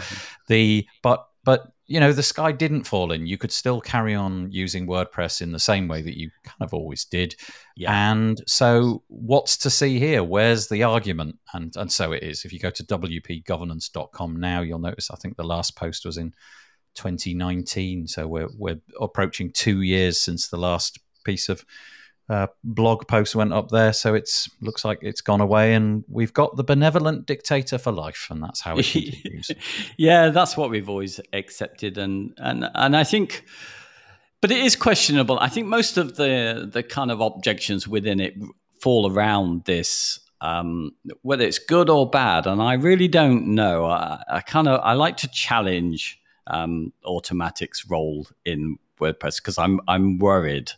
[0.48, 3.26] The but but you know the sky didn't fall in.
[3.26, 6.74] You could still carry on using WordPress in the same way that you kind of
[6.74, 7.34] always did.
[7.76, 8.10] Yeah.
[8.12, 10.22] And so, what's to see here?
[10.22, 11.38] Where's the argument?
[11.54, 12.44] And and so it is.
[12.44, 15.10] If you go to wpgovernance.com now, you'll notice.
[15.10, 16.34] I think the last post was in
[16.94, 18.06] 2019.
[18.06, 21.64] So we're we're approaching two years since the last piece of
[22.28, 23.92] uh, blog post went up there.
[23.92, 28.28] So it's looks like it's gone away, and we've got the benevolent dictator for life,
[28.30, 29.50] and that's how it continues.
[29.96, 33.44] yeah, that's what we've always accepted, and and and I think,
[34.40, 35.38] but it is questionable.
[35.38, 38.34] I think most of the the kind of objections within it
[38.80, 40.20] fall around this.
[40.40, 43.86] Um, whether it's good or bad, and I really don't know.
[43.86, 49.80] I, I kind of I like to challenge um, Automattic's role in WordPress because I'm
[49.88, 50.70] I'm worried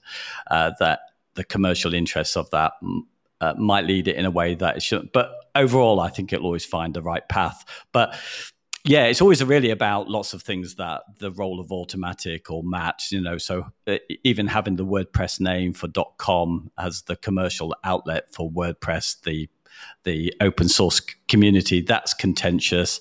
[0.51, 1.01] uh, that
[1.35, 2.72] the commercial interests of that
[3.41, 5.12] uh, might lead it in a way that it shouldn't.
[5.12, 7.64] But overall, I think it'll always find the right path.
[7.93, 8.18] But
[8.85, 13.12] yeah, it's always really about lots of things that the role of Automattic or match,
[13.12, 13.37] you know.
[13.37, 13.66] So
[14.24, 19.49] even having the WordPress name for .com as the commercial outlet for WordPress, the
[20.05, 23.01] the open source community, that's contentious.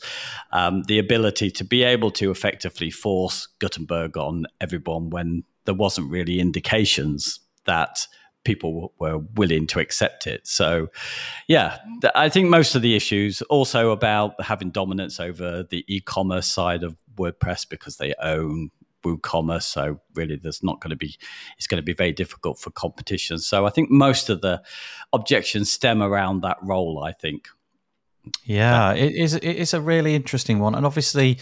[0.51, 6.11] Um, the ability to be able to effectively force Gutenberg on everyone when there wasn't
[6.11, 8.07] really indications that
[8.43, 10.47] people were willing to accept it.
[10.47, 10.87] So,
[11.47, 11.77] yeah,
[12.15, 16.95] I think most of the issues also about having dominance over the e-commerce side of
[17.15, 18.71] WordPress because they own
[19.03, 19.63] WooCommerce.
[19.63, 21.17] So really, there's not going to be
[21.57, 23.39] it's going to be very difficult for competition.
[23.39, 24.61] So I think most of the
[25.13, 27.03] objections stem around that role.
[27.03, 27.47] I think.
[28.43, 29.33] Yeah, it is.
[29.35, 31.39] It is a really interesting one, and obviously,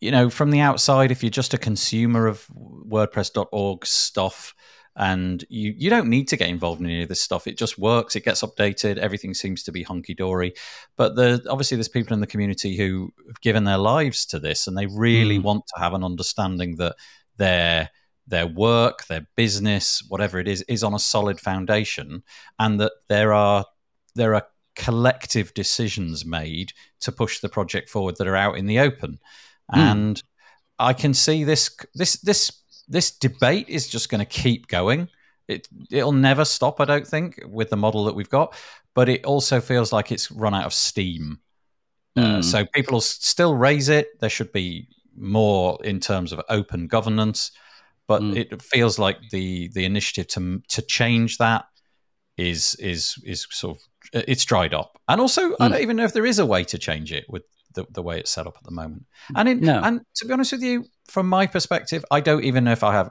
[0.00, 2.46] you know, from the outside, if you're just a consumer of
[2.88, 4.54] WordPress.org stuff,
[4.96, 7.78] and you you don't need to get involved in any of this stuff, it just
[7.78, 8.16] works.
[8.16, 8.96] It gets updated.
[8.96, 10.54] Everything seems to be hunky dory.
[10.96, 14.66] But the obviously, there's people in the community who have given their lives to this,
[14.66, 15.42] and they really Mm.
[15.42, 16.96] want to have an understanding that
[17.36, 17.90] their
[18.26, 22.22] their work, their business, whatever it is, is on a solid foundation,
[22.58, 23.66] and that there are
[24.14, 28.78] there are collective decisions made to push the project forward that are out in the
[28.78, 29.18] open.
[29.72, 29.78] Mm.
[29.78, 30.22] And
[30.78, 32.50] I can see this this this
[32.88, 35.08] this debate is just going to keep going.
[35.48, 38.54] It it'll never stop, I don't think, with the model that we've got.
[38.94, 41.40] But it also feels like it's run out of steam.
[42.16, 42.44] Uh, Mm.
[42.44, 44.18] so people will still raise it.
[44.20, 47.52] There should be more in terms of open governance,
[48.06, 48.36] but Mm.
[48.36, 51.66] it feels like the the initiative to to change that
[52.36, 53.82] is is is sort of
[54.28, 54.98] it's dried up.
[55.08, 55.70] And also, I Mm.
[55.70, 57.42] don't even know if there is a way to change it with
[57.76, 59.06] the, the way it's set up at the moment.
[59.32, 59.34] Mm.
[59.40, 59.80] And in, No.
[59.84, 62.92] and to be honest with you, from my perspective, I don't even know if I
[62.92, 63.10] have.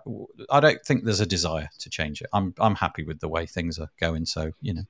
[0.51, 2.27] I don't think there's a desire to change it.
[2.33, 4.25] I'm I'm happy with the way things are going.
[4.25, 4.83] So you know,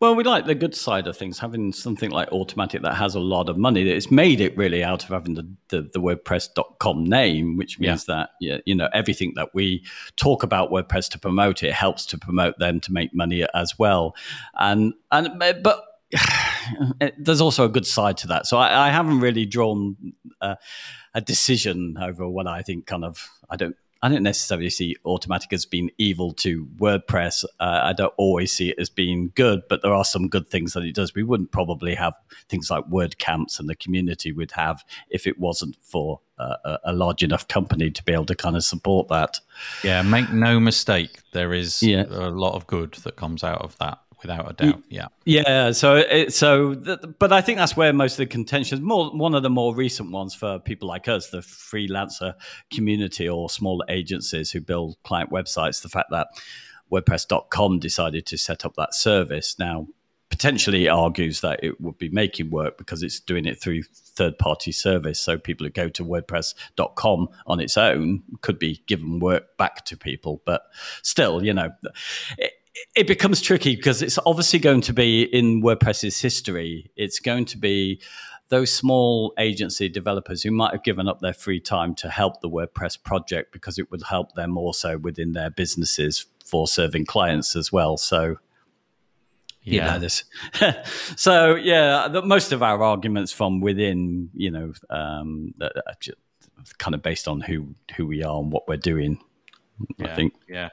[0.00, 3.20] Well, we like the good side of things, having something like Automattic that has a
[3.20, 3.84] lot of money.
[3.84, 8.06] that It's made it really out of having the, the, the WordPress.com name, which means
[8.06, 9.84] that, yeah, you know, everything that we
[10.16, 14.16] talk about WordPress to promote it helps to promote them to make money as well.
[14.58, 15.28] And, and,
[15.62, 15.84] but
[17.18, 18.46] there's also a good side to that.
[18.46, 19.96] So I, I haven't really drawn
[20.40, 20.56] uh,
[21.14, 25.52] a decision over what I think kind of, I don't, I don't necessarily see Automattic
[25.52, 27.44] as being evil to WordPress.
[27.60, 30.72] Uh, I don't always see it as being good, but there are some good things
[30.72, 31.14] that it does.
[31.14, 32.14] We wouldn't probably have
[32.48, 36.92] things like WordCamps and the community would have if it wasn't for uh, a, a
[36.92, 39.38] large enough company to be able to kind of support that.
[39.84, 42.06] yeah, make no mistake, there is Yeah.
[42.10, 44.82] a lot of good that comes out of that, without a doubt.
[44.88, 48.78] Yeah, Yeah, so it, so, th- but I think that's where most of the contention
[48.78, 48.82] is.
[48.82, 52.34] More one of the more recent ones for people like us, the freelancer
[52.72, 55.82] community or small agencies who build client websites.
[55.82, 56.28] The fact that
[56.90, 59.88] WordPress.com decided to set up that service now
[60.32, 64.72] potentially argues that it would be making work because it's doing it through third party
[64.72, 65.20] service.
[65.20, 69.96] So people who go to WordPress.com on its own could be given work back to
[69.96, 70.62] people, but
[71.02, 71.70] still, you know.
[72.38, 72.52] It,
[72.94, 76.90] it becomes tricky because it's obviously going to be in WordPress's history.
[76.96, 78.00] It's going to be
[78.48, 82.50] those small agency developers who might have given up their free time to help the
[82.50, 87.72] WordPress project because it would help them also within their businesses for serving clients as
[87.72, 87.96] well.
[87.96, 88.36] So,
[89.62, 89.92] you yeah.
[89.92, 90.24] know, this.
[91.16, 96.12] so, yeah, the, most of our arguments from within, you know, um, are ju-
[96.78, 99.18] kind of based on who who we are and what we're doing.
[100.00, 100.34] I think.
[100.48, 100.68] Yeah.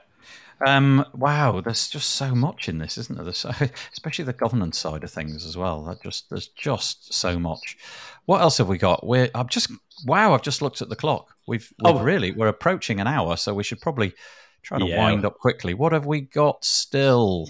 [0.65, 3.33] Um, wow, there's just so much in this, isn't there?
[3.33, 3.51] So,
[3.93, 5.83] especially the governance side of things as well.
[5.85, 7.77] That just there's just so much.
[8.25, 9.05] What else have we got?
[9.05, 9.71] We're I'm just
[10.05, 10.33] wow.
[10.33, 11.27] I've just looked at the clock.
[11.47, 12.01] We've, we've Oh.
[12.03, 14.13] really we're approaching an hour, so we should probably
[14.61, 14.97] try to Yeah.
[14.97, 15.73] wind up quickly.
[15.73, 17.47] What have we got still?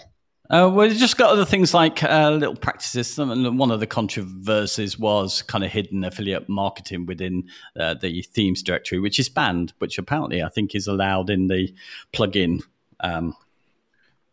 [0.51, 3.19] Uh, you just got other things like uh, little practices.
[3.19, 7.47] And one of the controversies was kind of hidden affiliate marketing within
[7.79, 11.71] uh, the themes directory, which is banned, which apparently I think is allowed in the
[12.13, 12.61] plugin
[12.99, 13.35] um,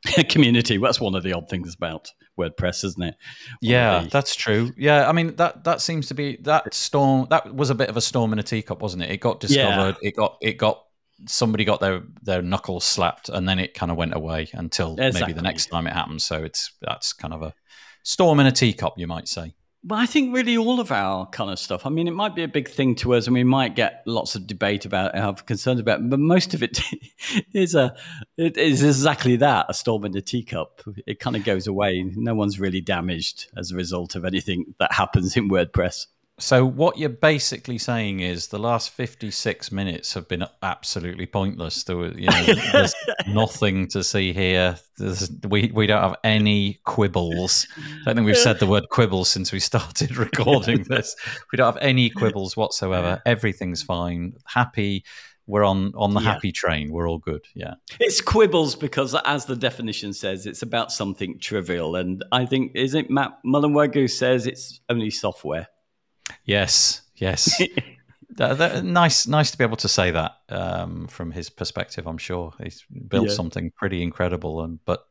[0.29, 0.79] community.
[0.79, 3.14] That's one of the odd things about WordPress, isn't it?
[3.14, 4.73] One yeah, the, that's true.
[4.77, 7.27] Yeah, I mean that that seems to be that storm.
[7.31, 9.11] That was a bit of a storm in a teacup, wasn't it?
[9.11, 9.97] It got discovered.
[10.03, 10.09] Yeah.
[10.09, 10.85] It got it got
[11.27, 15.21] somebody got their their knuckles slapped, and then it kind of went away until exactly.
[15.21, 16.25] maybe the next time it happens.
[16.25, 17.55] So it's that's kind of a
[18.03, 19.55] storm in a teacup, you might say.
[19.89, 21.87] Well, I think really all of our kind of stuff.
[21.87, 24.34] I mean, it might be a big thing to us, and we might get lots
[24.34, 26.80] of debate about it, have concerns about it, but most of it
[27.53, 27.95] is a
[28.37, 30.82] it is exactly that a storm in the teacup.
[31.07, 32.03] It kind of goes away.
[32.16, 36.07] No one's really damaged as a result of anything that happens in WordPress.
[36.39, 41.82] So what you're basically saying is the last 56 minutes have been absolutely pointless.
[41.84, 42.95] There was, you know, there's
[43.26, 44.76] nothing to see here.
[44.99, 47.66] There's, we we don't have any quibbles.
[47.78, 51.16] I don't think we've said the word quibbles since we started recording this.
[51.53, 53.22] We don't have any quibbles whatsoever.
[53.24, 54.34] Everything's fine.
[54.45, 55.05] Happy.
[55.47, 56.34] We're on on the yeah.
[56.34, 56.91] happy train.
[56.91, 57.47] We're all good.
[57.55, 57.74] Yeah.
[57.99, 61.97] It's quibbles because, as the definition says, it's about something trivial.
[61.97, 65.68] And I think, is it Matt Mullenweg says it's only software?
[66.45, 67.61] Yes, yes.
[68.37, 72.07] that, that, nice, nice to be able to say that um, from his perspective.
[72.07, 73.35] I'm sure he's built yeah.
[73.35, 75.07] something pretty incredible, and but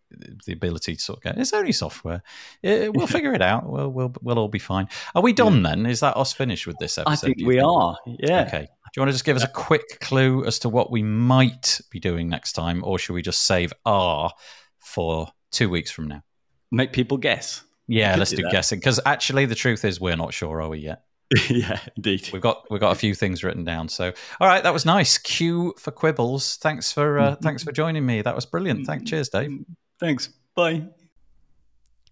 [0.46, 2.22] the ability to sort of get it's only software.
[2.62, 3.70] It, we'll figure it out.
[3.70, 4.88] We'll, we'll we'll all be fine.
[5.14, 5.70] Are we done yeah.
[5.70, 5.86] then?
[5.86, 7.12] Is that us finished with this episode?
[7.12, 7.68] I think we think?
[7.68, 7.98] are.
[8.06, 8.46] Yeah.
[8.48, 8.62] Okay.
[8.96, 11.82] Do you want to just give us a quick clue as to what we might
[11.90, 14.32] be doing next time, or should we just save R
[14.80, 16.24] for two weeks from now?
[16.72, 17.64] Make people guess.
[17.88, 20.80] Yeah, let's do, do guessing because actually the truth is we're not sure, are we
[20.80, 21.04] yet?
[21.50, 22.30] yeah, indeed.
[22.32, 23.90] We've got we've got a few things written down.
[23.90, 25.18] So, all right, that was nice.
[25.18, 26.58] Q for quibbles.
[26.58, 27.44] Thanks for uh, mm-hmm.
[27.44, 28.22] thanks for joining me.
[28.22, 28.82] That was brilliant.
[28.82, 28.86] Mm-hmm.
[28.86, 29.50] Thank, cheers, Dave.
[29.50, 29.74] Mm-hmm.
[30.00, 30.30] Thanks.
[30.56, 30.86] Bye.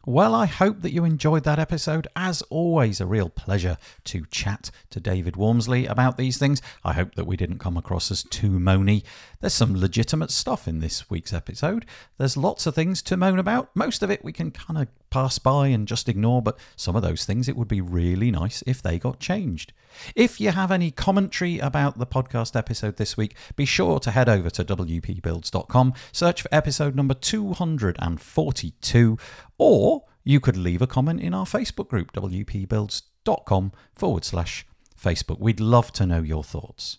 [0.06, 2.10] Well, I hope that you enjoyed that episode.
[2.14, 6.62] As always, a real pleasure to chat to David Waumsley about these things.
[6.84, 9.04] I hope that we didn't come across as too moany.
[9.40, 11.86] There's some legitimate stuff in this week's episode.
[12.18, 13.74] There's lots of things to moan about.
[13.76, 17.02] Most of it we can kind of pass by and just ignore, but some of
[17.02, 19.72] those things it would be really nice if they got changed.
[20.16, 24.28] If you have any commentary about the podcast episode this week, be sure to head
[24.28, 29.18] over to wpbuilds.com, search for episode number 242,
[29.64, 34.66] or you could leave a comment in our Facebook group, wpbuilds.com forward slash
[35.02, 35.40] Facebook.
[35.40, 36.98] We'd love to know your thoughts.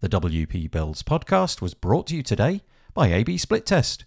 [0.00, 2.62] The WP Builds podcast was brought to you today
[2.94, 4.06] by AB Split Test.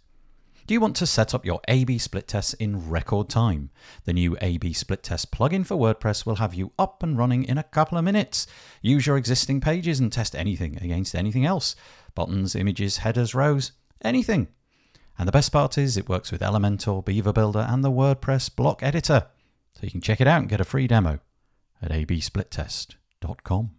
[0.65, 3.69] Do you want to set up your A B split tests in record time?
[4.05, 7.43] The new A B split test plugin for WordPress will have you up and running
[7.43, 8.47] in a couple of minutes.
[8.81, 11.75] Use your existing pages and test anything against anything else
[12.15, 13.71] buttons, images, headers, rows,
[14.03, 14.47] anything.
[15.19, 18.81] And the best part is it works with Elementor, Beaver Builder, and the WordPress block
[18.81, 19.27] editor.
[19.73, 21.19] So you can check it out and get a free demo
[21.81, 23.71] at absplittest.com.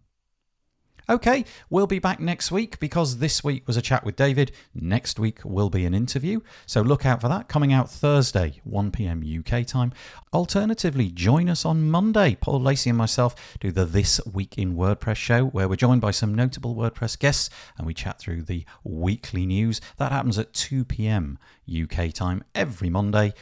[1.11, 4.53] Okay, we'll be back next week because this week was a chat with David.
[4.73, 6.39] Next week will be an interview.
[6.67, 9.93] So look out for that coming out Thursday, 1 pm UK time.
[10.33, 12.37] Alternatively, join us on Monday.
[12.41, 16.13] Paul Lacey and myself do the This Week in WordPress show where we're joined by
[16.13, 19.81] some notable WordPress guests and we chat through the weekly news.
[19.97, 23.35] That happens at 2 pm UK time every Monday.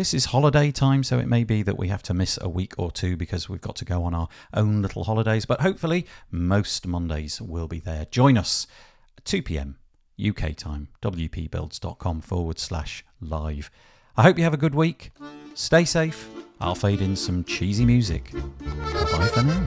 [0.00, 2.72] This is holiday time, so it may be that we have to miss a week
[2.78, 6.86] or two because we've got to go on our own little holidays, but hopefully most
[6.86, 8.06] Mondays will be there.
[8.06, 8.66] Join us
[9.18, 9.76] at 2 pm
[10.18, 13.70] UK time, wpbuilds.com forward slash live.
[14.16, 15.10] I hope you have a good week.
[15.52, 16.30] Stay safe.
[16.62, 18.32] I'll fade in some cheesy music.
[18.32, 19.66] Bye for now.